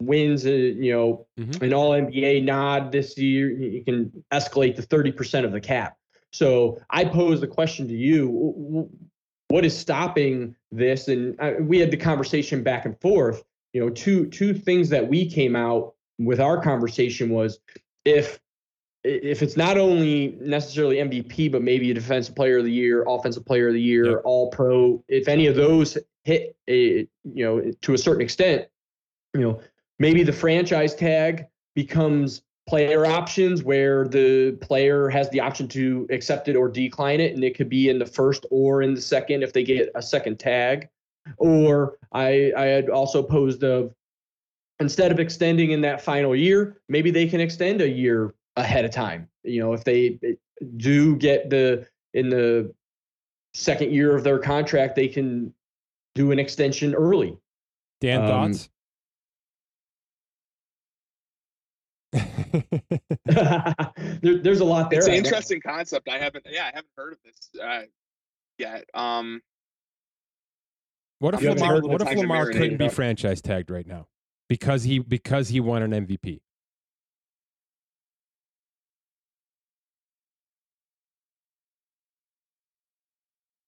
[0.00, 1.64] wins a you know mm-hmm.
[1.64, 5.96] an all NBA nod this year, you can escalate to 30% of the cap.
[6.32, 8.88] So I pose the question to you
[9.48, 11.08] what is stopping this?
[11.08, 13.44] And uh, we had the conversation back and forth.
[13.72, 17.58] You know, two two things that we came out with our conversation was
[18.04, 18.40] if
[19.04, 23.44] if it's not only necessarily MVP, but maybe a defensive player of the year, offensive
[23.44, 24.22] player of the year, yep.
[24.24, 28.66] all pro, if any of those hit a, you know, to a certain extent,
[29.34, 29.60] you know,
[29.98, 36.48] maybe the franchise tag becomes player options where the player has the option to accept
[36.48, 39.42] it or decline it and it could be in the first or in the second
[39.42, 40.88] if they get a second tag
[41.36, 43.94] or i i had also posed of
[44.80, 48.90] instead of extending in that final year maybe they can extend a year ahead of
[48.90, 50.18] time you know if they
[50.76, 52.72] do get the in the
[53.52, 55.52] second year of their contract they can
[56.14, 57.36] do an extension early
[58.00, 58.68] dan um, thoughts
[63.24, 65.00] there, there's a lot there.
[65.00, 66.08] It's an interesting concept.
[66.08, 67.82] I haven't, yeah, I haven't heard of this uh,
[68.58, 68.84] yet.
[68.94, 69.42] Um,
[71.18, 74.06] what if Lamar, what if Lamar couldn't be franchise tagged right now
[74.48, 76.40] because he because he won an MVP?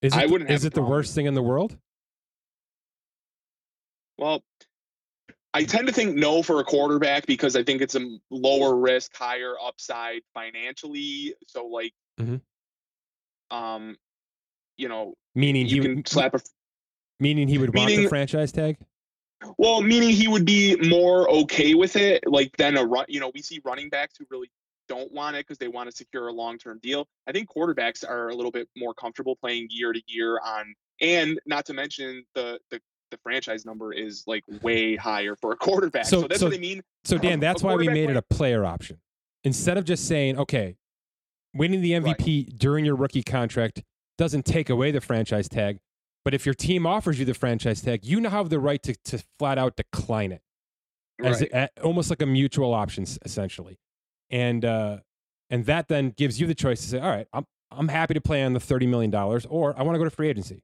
[0.07, 1.77] Is it, I wouldn't is it the worst thing in the world?
[4.19, 4.41] Well,
[5.53, 9.17] I tend to think no for a quarterback because I think it's a lower risk,
[9.17, 11.35] higher upside financially.
[11.49, 12.37] So like, mm-hmm.
[13.57, 13.97] um,
[14.77, 16.41] you know, meaning you he can would, slap a
[17.19, 18.77] meaning he would meaning, want the franchise tag.
[19.59, 23.07] Well, meaning he would be more okay with it, like than a run.
[23.09, 24.51] You know, we see running backs who really
[24.89, 27.07] don't want it because they want to secure a long term deal.
[27.27, 31.41] I think quarterbacks are a little bit more comfortable playing year to year on, and
[31.47, 32.81] not to mention the the
[33.11, 36.07] the franchise number is like way higher for a quarterback.
[36.07, 36.83] So, so that's so, what I mean.
[37.05, 38.99] So um, Dan, that's why we made it a player option.
[39.45, 40.77] Instead of just saying, okay,
[41.55, 42.59] winning the MVP right.
[42.59, 43.83] during your rookie contract
[44.19, 45.79] doesn't take away the franchise tag.
[46.25, 48.97] But if your team offers you the franchise tag, you now have the right to,
[49.05, 50.43] to flat out decline it,
[51.23, 51.71] as right.
[51.85, 53.79] almost like a mutual option, essentially.
[54.31, 54.99] And uh,
[55.51, 58.21] and that then gives you the choice to say, all right, I'm I'm happy to
[58.21, 60.63] play on the thirty million dollars, or I want to go to free agency.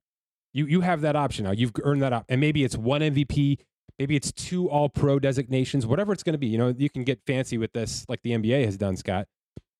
[0.52, 1.52] You you have that option now.
[1.52, 3.58] You've earned that up, and maybe it's one MVP,
[3.98, 6.48] maybe it's two All Pro designations, whatever it's going to be.
[6.48, 9.28] You know, you can get fancy with this, like the NBA has done, Scott.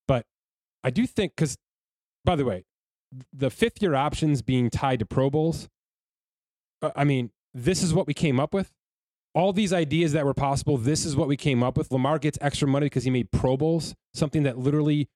[0.07, 0.27] But
[0.85, 1.57] I do think because,
[2.25, 2.65] by the way,
[3.33, 5.69] the fifth year options being tied to Pro Bowls.
[6.81, 8.73] Uh, I mean, this is what we came up with.
[9.35, 11.91] All these ideas that were possible, this is what we came up with.
[11.91, 15.09] Lamar gets extra money because he made Pro Bowls, something that literally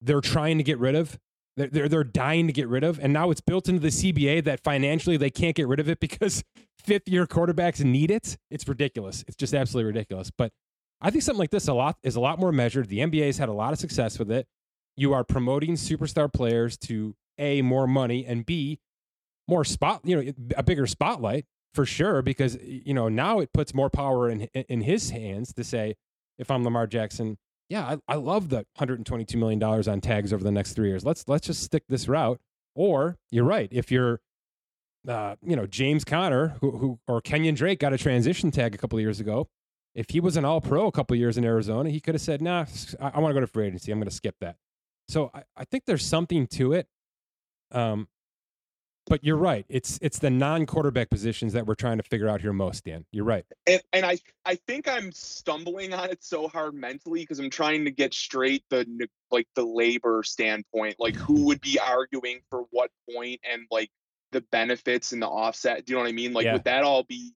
[0.00, 1.18] they're trying to get rid of
[1.56, 2.98] they're, they're, they're dying to get rid of.
[3.00, 6.00] And now it's built into the CBA that financially they can't get rid of it
[6.00, 6.42] because
[6.78, 8.36] fifth year quarterbacks need it.
[8.50, 9.24] It's ridiculous.
[9.26, 10.30] It's just absolutely ridiculous.
[10.30, 10.52] But
[11.00, 12.88] I think something like this a lot is a lot more measured.
[12.88, 14.46] The NBA has had a lot of success with it.
[14.96, 18.80] You are promoting superstar players to a more money and b
[19.48, 22.22] more spot, you know, a bigger spotlight for sure.
[22.22, 25.96] Because you know now it puts more power in in his hands to say,
[26.38, 30.42] if I'm Lamar Jackson, yeah, I, I love the 122 million dollars on tags over
[30.42, 31.04] the next three years.
[31.04, 32.40] Let's let's just stick this route.
[32.74, 34.20] Or you're right, if you're
[35.08, 38.78] uh, you know, James Conner, who, who or Kenyan Drake got a transition tag a
[38.78, 39.48] couple of years ago.
[39.94, 42.22] If he was an All Pro a couple of years in Arizona, he could have
[42.22, 42.66] said, "Nah,
[43.00, 43.90] I, I want to go to free agency.
[43.90, 44.56] I'm going to skip that."
[45.08, 46.86] So I, I think there's something to it.
[47.72, 48.08] Um,
[49.10, 49.66] but you're right.
[49.68, 53.04] It's it's the non-quarterback positions that we're trying to figure out here most, Dan.
[53.10, 53.44] You're right.
[53.66, 57.84] And, and I I think I'm stumbling on it so hard mentally because I'm trying
[57.84, 58.86] to get straight the
[59.32, 63.90] like the labor standpoint, like who would be arguing for what point, and like
[64.30, 65.84] the benefits and the offset.
[65.84, 66.32] Do you know what I mean?
[66.32, 66.52] Like, yeah.
[66.52, 67.32] would that all be,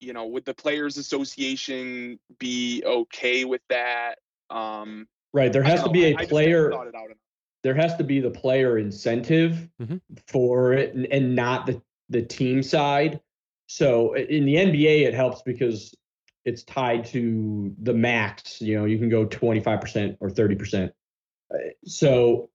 [0.00, 4.14] you know, would the Players Association be okay with that?
[4.48, 5.52] Um, right.
[5.52, 6.72] There has to be a I, player.
[7.62, 9.96] There has to be the player incentive mm-hmm.
[10.26, 13.20] for it, and, and not the the team side.
[13.66, 15.94] So in the NBA, it helps because
[16.44, 18.60] it's tied to the max.
[18.60, 20.90] You know, you can go 25% or 30%.
[21.52, 22.50] Uh, so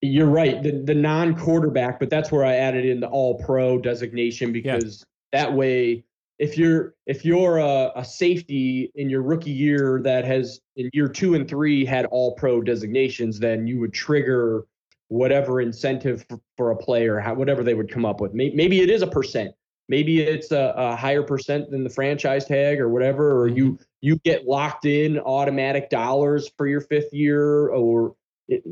[0.00, 0.62] you're right.
[0.62, 5.04] The the non quarterback, but that's where I added in the all pro designation because
[5.32, 5.40] yeah.
[5.40, 6.04] that way
[6.38, 11.08] if you're if you're a, a, safety in your rookie year that has in year
[11.08, 14.66] two and three had all pro designations, then you would trigger
[15.08, 18.34] whatever incentive for, for a player, how, whatever they would come up with.
[18.34, 19.54] Maybe, maybe it is a percent.
[19.88, 23.82] Maybe it's a, a, higher percent than the franchise tag or whatever, or you mm-hmm.
[24.00, 28.16] you get locked in automatic dollars for your fifth year, or
[28.48, 28.64] it,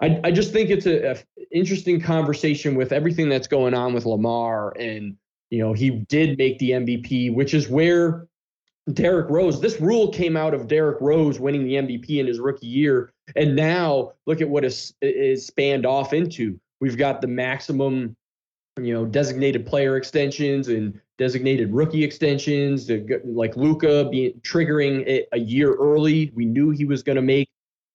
[0.00, 1.16] I, I just think it's a, a,
[1.50, 5.16] interesting conversation with everything that's going on with Lamar, and
[5.50, 8.26] you know he did make the MVP, which is where
[8.92, 9.60] Derrick Rose.
[9.60, 13.56] This rule came out of Derrick Rose winning the MVP in his rookie year, and
[13.56, 16.58] now look at what is is spanned off into.
[16.80, 18.16] We've got the maximum,
[18.80, 22.90] you know, designated player extensions and designated rookie extensions,
[23.24, 26.30] like Luka being triggering it a year early.
[26.34, 27.48] We knew he was going to make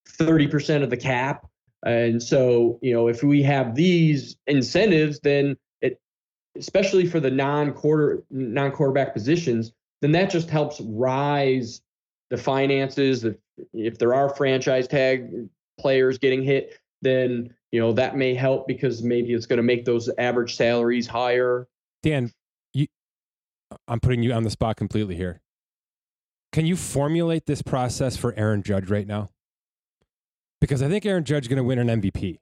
[0.10, 1.46] 30% of the cap
[1.84, 5.58] and so, you know, if we have these incentives, then
[6.58, 9.72] especially for the non-quarter non-quarterback positions,
[10.02, 11.82] then that just helps rise
[12.30, 13.24] the finances.
[13.24, 13.36] If,
[13.74, 15.48] if there are franchise tag
[15.80, 19.86] players getting hit, then you know that may help because maybe it's going to make
[19.86, 21.68] those average salaries higher.
[22.04, 22.32] Dan,
[22.74, 22.88] you,
[23.88, 25.42] I'm putting you on the spot completely here.
[26.52, 29.30] Can you formulate this process for Aaron Judge right now?
[30.62, 32.38] because I think Aaron Judge is going to win an MVP.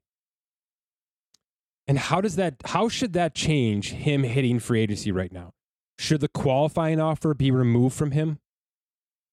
[1.90, 2.54] And how does that?
[2.66, 5.54] How should that change him hitting free agency right now?
[5.98, 8.38] Should the qualifying offer be removed from him?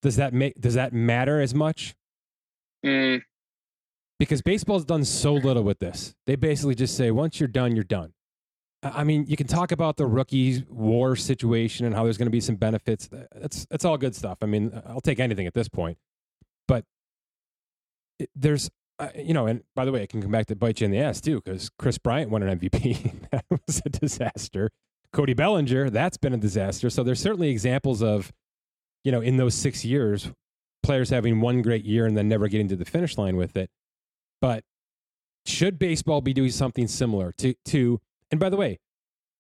[0.01, 0.59] Does that make?
[0.59, 1.95] Does that matter as much?
[2.85, 3.21] Mm.
[4.19, 6.15] Because baseball's done so little with this.
[6.27, 8.15] They basically just say, once you're done, you're done.
[8.83, 12.33] I mean, you can talk about the rookie war situation and how there's going to
[12.33, 13.11] be some benefits.
[13.33, 14.39] That's that's all good stuff.
[14.41, 15.99] I mean, I'll take anything at this point.
[16.67, 16.87] But
[18.35, 18.71] there's
[19.15, 20.99] you know, and by the way, it can come back to bite you in the
[20.99, 23.29] ass too, because Kris Bryant won an MVP.
[23.31, 24.71] that was a disaster.
[25.13, 26.91] Cody Bellinger, that's been a disaster.
[26.91, 28.33] So there's certainly examples of,
[29.05, 30.31] you know, in those six years,
[30.83, 33.71] players having one great year and then never getting to the finish line with it.
[34.41, 34.65] But
[35.47, 38.01] should baseball be doing something similar to to?
[38.31, 38.79] And by the way,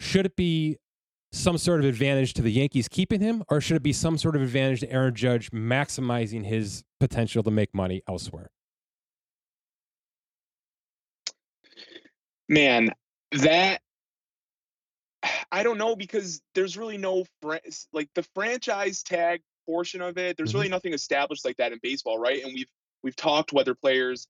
[0.00, 0.76] should it be
[1.32, 4.36] some sort of advantage to the Yankees keeping him, or should it be some sort
[4.36, 8.48] of advantage to Aaron Judge maximizing his potential to make money elsewhere?
[12.48, 12.90] Man,
[13.32, 13.80] that
[15.50, 17.56] I don't know because there's really no fr-
[17.92, 20.36] like the franchise tag portion of it.
[20.36, 20.58] There's mm-hmm.
[20.58, 22.42] really nothing established like that in baseball, right?
[22.42, 22.68] And we've
[23.02, 24.26] we've talked whether players.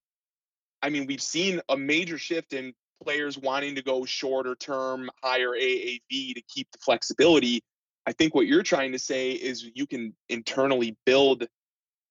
[0.82, 5.50] I mean, we've seen a major shift in players wanting to go shorter term, higher
[5.50, 7.62] AAV to keep the flexibility.
[8.06, 11.46] I think what you're trying to say is you can internally build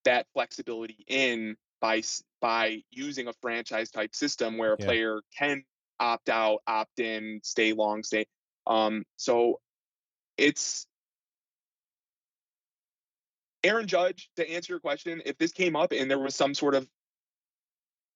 [0.04, 2.02] that flexibility in by
[2.42, 4.86] by using a franchise type system where a yeah.
[4.86, 5.64] player can
[6.00, 8.26] opt out, opt in, stay long, stay.
[8.68, 9.60] Um, so
[10.38, 10.88] it's
[13.64, 16.76] Aaron Judge, to answer your question, if this came up and there was some sort
[16.76, 16.88] of,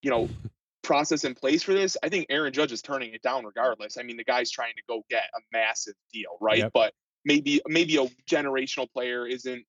[0.02, 0.30] you know,
[0.84, 3.98] process in place for this, I think Aaron Judge is turning it down regardless.
[3.98, 6.60] I mean, the guy's trying to go get a massive deal, right?
[6.60, 6.72] Yep.
[6.74, 6.94] But
[7.26, 9.66] maybe maybe a generational player isn't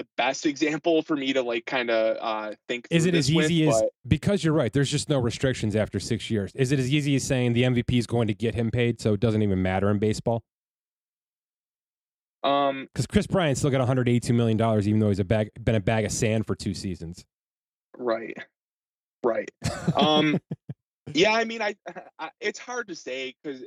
[0.00, 2.88] the best example for me to like kind of uh, think.
[2.90, 3.90] Is it as easy with, as but...
[4.08, 4.72] because you're right?
[4.72, 6.52] There's just no restrictions after six years.
[6.54, 9.12] Is it as easy as saying the MVP is going to get him paid, so
[9.12, 10.42] it doesn't even matter in baseball?
[12.42, 15.74] Um, Because Kris Bryant still got 182 million dollars, even though he's a bag been
[15.74, 17.26] a bag of sand for two seasons.
[17.98, 18.34] right,
[19.22, 19.50] right.
[19.94, 20.38] Um,
[21.12, 21.76] yeah, I mean, I,
[22.18, 23.62] I it's hard to say because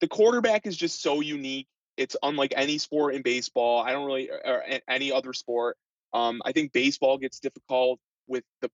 [0.00, 1.66] the quarterback is just so unique.
[1.96, 3.80] It's unlike any sport in baseball.
[3.80, 5.76] I don't really or any other sport.
[6.12, 8.70] Um, I think baseball gets difficult with the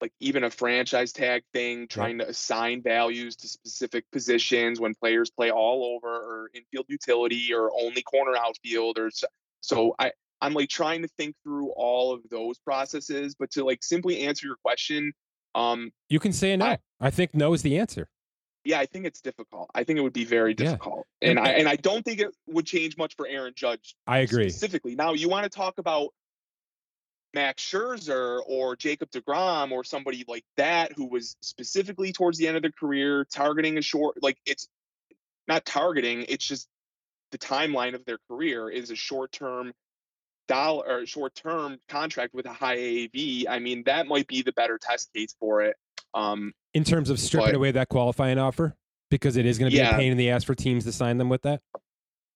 [0.00, 5.30] like even a franchise tag thing, trying to assign values to specific positions when players
[5.30, 9.26] play all over or infield utility or only corner outfield or so,
[9.60, 13.82] so I I'm like trying to think through all of those processes, but to like
[13.82, 15.12] simply answer your question,
[15.54, 16.66] um, You can say no.
[16.66, 18.08] I, I- think no is the answer.
[18.64, 19.70] Yeah, I think it's difficult.
[19.74, 20.64] I think it would be very Yeah.
[20.64, 24.18] difficult, and I and I don't think it would change much for Aaron Judge I
[24.18, 24.48] agree.
[24.48, 24.94] specifically.
[24.94, 26.14] Now, you want to talk about
[27.34, 32.56] Max Scherzer or Jacob DeGrom or somebody like that who was specifically towards the end
[32.56, 34.68] of their career targeting a short, like it's
[35.48, 36.68] not targeting, it's just
[37.32, 39.72] the timeline of their career is a short term
[40.46, 43.48] dollar or short term contract with a high AAV.
[43.48, 45.76] I mean, that might be the better test case for it.
[46.14, 48.74] Um, In terms of stripping But- away that qualifying offer,
[49.10, 51.18] because it is going to be a pain in the ass for teams to sign
[51.18, 51.60] them with that.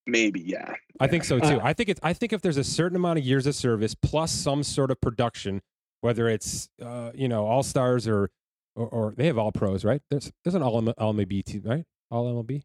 [0.05, 0.73] maybe, yeah.
[0.99, 1.57] I think so too.
[1.57, 1.99] Uh, I think it's.
[2.03, 4.99] I think if there's a certain amount of years of service plus some sort of
[5.01, 5.61] production,
[6.01, 8.29] whether it's uh, you know all stars or,
[8.75, 10.01] or or they have all pros, right?
[10.09, 11.85] There's there's an all MLB team, right?
[12.11, 12.63] All MLB.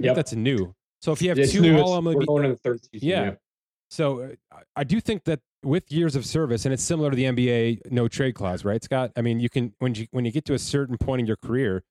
[0.00, 0.74] Yeah, that's new.
[1.00, 1.78] So if you have It's two new.
[1.78, 3.08] all It's- we're MLB, going to the third season.
[3.08, 3.34] Yeah.
[3.94, 7.24] So uh, I- do think that with years of service, and it's similar to the
[7.24, 9.12] NBA no trade clause, right, Scott?
[9.16, 11.36] I mean, you can when you when you get to a certain point in your
[11.36, 11.82] career,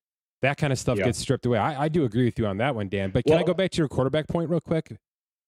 [0.42, 1.06] that kind of stuff Yeah.
[1.06, 1.58] gets stripped away.
[1.58, 3.12] I, I do agree with you on that one, Dan.
[3.12, 4.98] But can I go back to your quarterback point real quick?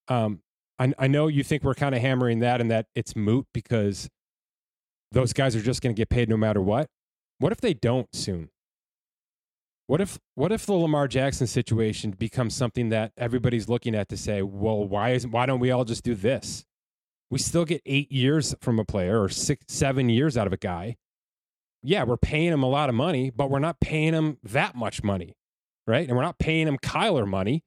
[0.07, 0.41] Um,
[0.79, 4.09] I, I know you think we're kind of hammering that and that it's moot because
[5.11, 6.87] those guys are just going to get paid no matter what.
[7.39, 8.49] What if they don't soon?
[9.87, 14.17] What if what if the Lamar Jackson situation becomes something that everybody's looking at to
[14.17, 16.65] say, well, why isn't why don't we all just do this?
[17.29, 20.57] We still get eight years from a player or six, seven years out of a
[20.57, 20.95] guy.
[21.83, 25.03] Yeah, we're paying him a lot of money, but we're not paying him that much
[25.03, 25.35] money,
[25.85, 26.07] right?
[26.07, 27.63] And we're not paying him Kyler money.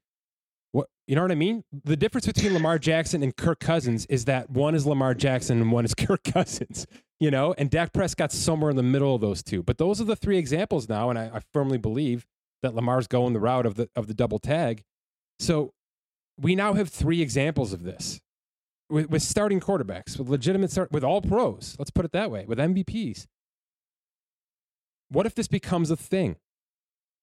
[0.72, 1.62] What you know what I mean?
[1.84, 5.70] The difference between Lamar Jackson and Kirk Cousins is that one is Lamar Jackson and
[5.70, 6.84] one is Kirk Cousins.
[7.20, 9.62] You know, and Dak Prescott's somewhere in the middle of those two.
[9.62, 12.26] But those are the three examples now, and I, I firmly believe
[12.62, 14.84] that Lamar's going the route of the of the double tag.
[15.38, 15.72] So
[16.40, 18.20] we now have three examples of this
[18.88, 21.76] with, with starting quarterbacks, with legitimate start, with all pros.
[21.78, 23.26] Let's put it that way, with MVPs.
[25.10, 26.36] What if this becomes a thing?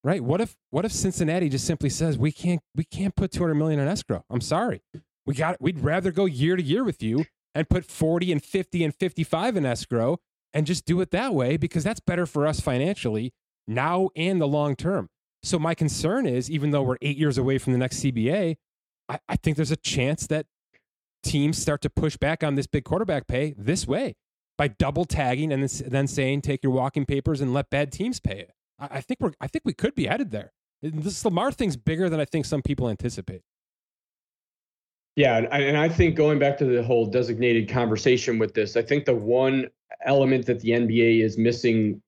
[0.04, 0.24] Right?
[0.24, 3.80] What if what if Cincinnati just simply says we can't we can't put 200 million
[3.80, 4.24] in escrow?
[4.30, 4.82] I'm sorry.
[5.26, 7.26] We got we'd rather go year to year with you
[7.56, 10.20] and put 40 and 50 and 55 in escrow
[10.54, 13.34] and just do it that way because that's better for us financially
[13.68, 15.10] now and the long term.
[15.42, 18.58] So my concern is even though we're 8 years away from the next CBA,
[19.08, 20.46] I, I think there's a chance that
[21.24, 24.16] teams start to push back on this big quarterback pay this way
[24.58, 28.40] by double tagging and then, saying take your walking papers and let bad teams pay
[28.40, 28.52] it.
[28.80, 30.54] I, I think we're I think we could be headed there.
[30.82, 33.42] This Lamar thing's bigger than I think some people anticipate.
[35.16, 38.76] Yeah, and I, and I think going back to the whole designated conversation with this,
[38.76, 39.70] I think the one
[40.06, 42.02] element that the NBA is missing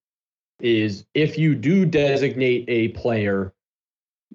[0.60, 3.53] is if you do designate a player,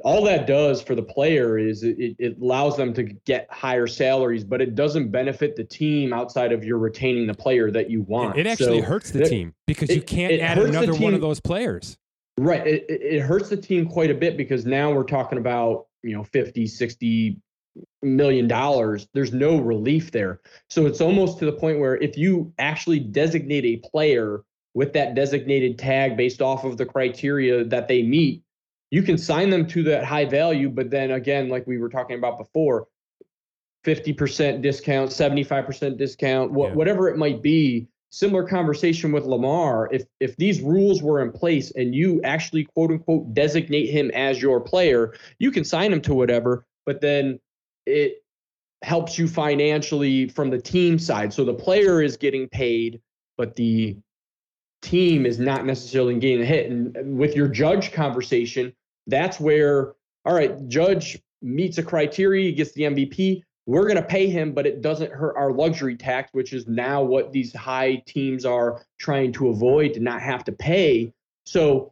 [0.04, 4.42] all that does for the player is it, it allows them to get higher salaries,
[4.42, 8.38] but it doesn't benefit the team outside of your retaining the player that you want.
[8.38, 11.20] It, it actually So- hurts the that- team because you can't add another one of
[11.20, 11.98] those players.
[12.38, 12.66] Right.
[12.66, 16.16] It, it it hurts the team quite a bit because now we're talking about, you
[16.16, 17.36] know, 50, 60
[18.02, 19.08] million dollars.
[19.14, 20.40] There's no relief there.
[20.68, 24.42] So it's almost to the point where if you actually designate a player
[24.74, 28.42] with that designated tag based off of the criteria that they meet,
[28.90, 30.68] you can sign them to that high value.
[30.68, 32.88] But then again, like we were talking about before,
[33.84, 36.74] 50% discount, 75% discount, wha- Yeah.
[36.74, 37.88] whatever it might be.
[38.10, 39.88] Similar conversation with Lamar.
[39.90, 44.40] If if these rules were in place and you actually quote unquote designate him as
[44.40, 47.40] your player, you can sign him to whatever, but then
[47.86, 48.22] it
[48.82, 51.32] helps you financially from the team side.
[51.32, 53.00] So the player is getting paid,
[53.36, 53.96] but the
[54.82, 56.70] team is not necessarily getting a hit.
[56.70, 58.72] And uh, with your judge conversation,
[59.06, 63.42] that's where, all right, judge meets a criteria, he gets the MVP.
[63.66, 67.02] We're going to pay him, but it doesn't hurt our luxury tax, which is now
[67.02, 71.12] what these high teams are trying to avoid to not have to pay.
[71.46, 71.91] So,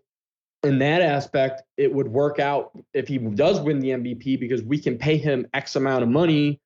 [0.63, 4.79] in that aspect, it would work out if he does win the MVP because we
[4.79, 6.61] can pay him X amount of money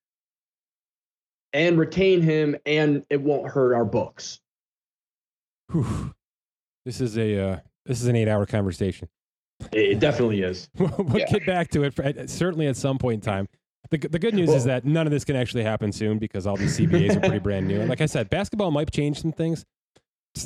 [1.52, 4.40] and retain him, and it won't hurt our books.
[5.70, 6.12] Whew.
[6.84, 9.08] This is a uh, this is an eight hour conversation.
[9.72, 10.68] It definitely is.
[10.78, 11.26] we'll Yeah.
[11.30, 13.48] get back to it for, certainly at some point in time.
[13.90, 16.46] The, the good news Well- is that none of this can actually happen soon because
[16.46, 17.80] all these CBAs are pretty brand new.
[17.80, 19.64] And like I said, basketball might change some things.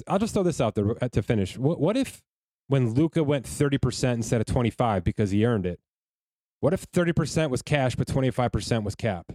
[0.07, 1.57] I'll just throw this out there uh, to finish.
[1.57, 2.21] What, what if
[2.69, 5.81] when Luka went 30% instead of 25 because he earned it?
[6.61, 9.33] What if 30% was cash but 25% was cap?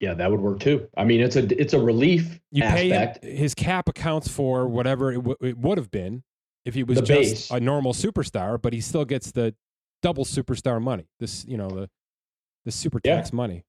[0.00, 0.88] Yeah, that would work too.
[0.96, 3.22] I mean, it's a it's a relief You aspect.
[3.22, 6.22] pay his cap accounts for whatever it, w- it would have been
[6.64, 7.50] if he was The just base.
[7.50, 9.56] a normal superstar, but he still gets the
[10.00, 11.08] double superstar money.
[11.18, 11.90] This, you know, the
[12.64, 13.16] the super Yeah.
[13.16, 13.64] tax money.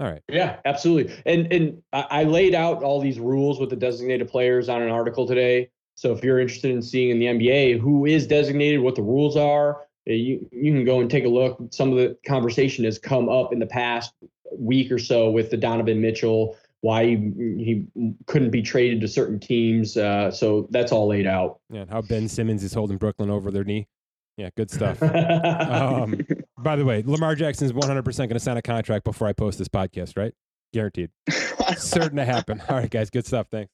[0.00, 0.22] All right.
[0.28, 1.14] Yeah, absolutely.
[1.24, 5.28] And and I laid out all these rules with the designated players on an article
[5.28, 5.70] today.
[5.96, 9.36] So if you're interested in seeing in the NBA who is designated, what the rules
[9.36, 11.58] are, uh, you you can go and take a look.
[11.70, 14.12] Some of the conversation has come up in the past
[14.56, 17.16] week or so with the Donovan Mitchell, why he,
[17.58, 17.86] he
[18.26, 19.96] couldn't be traded to certain teams.
[19.96, 21.60] Uh, so that's all laid out.
[21.70, 23.88] Yeah, and how Ben Simmons is holding Brooklyn over their knee.
[24.36, 25.02] Yeah, good stuff.
[25.02, 26.20] um,
[26.58, 29.58] by the way, Lamar Jackson is 100% going to sign a contract before I post
[29.58, 30.34] this podcast, right?
[30.74, 31.10] Guaranteed.
[31.78, 32.62] Certain to happen.
[32.68, 33.46] All right, guys, good stuff.
[33.50, 33.72] Thanks.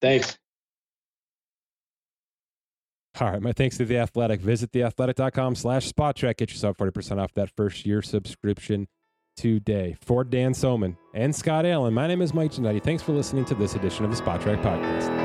[0.00, 0.39] Thanks.
[3.20, 4.40] All right, my thanks to The Athletic.
[4.40, 6.38] Visit theathletic.com slash spotrac.
[6.38, 8.88] Get yourself 40% off that first year subscription
[9.36, 9.96] today.
[10.00, 12.82] For Dan Soemann and Scott Allen, my name is Mike Ginnitti.
[12.82, 15.19] Thanks for listening to this edition of the Spotrac Podcast.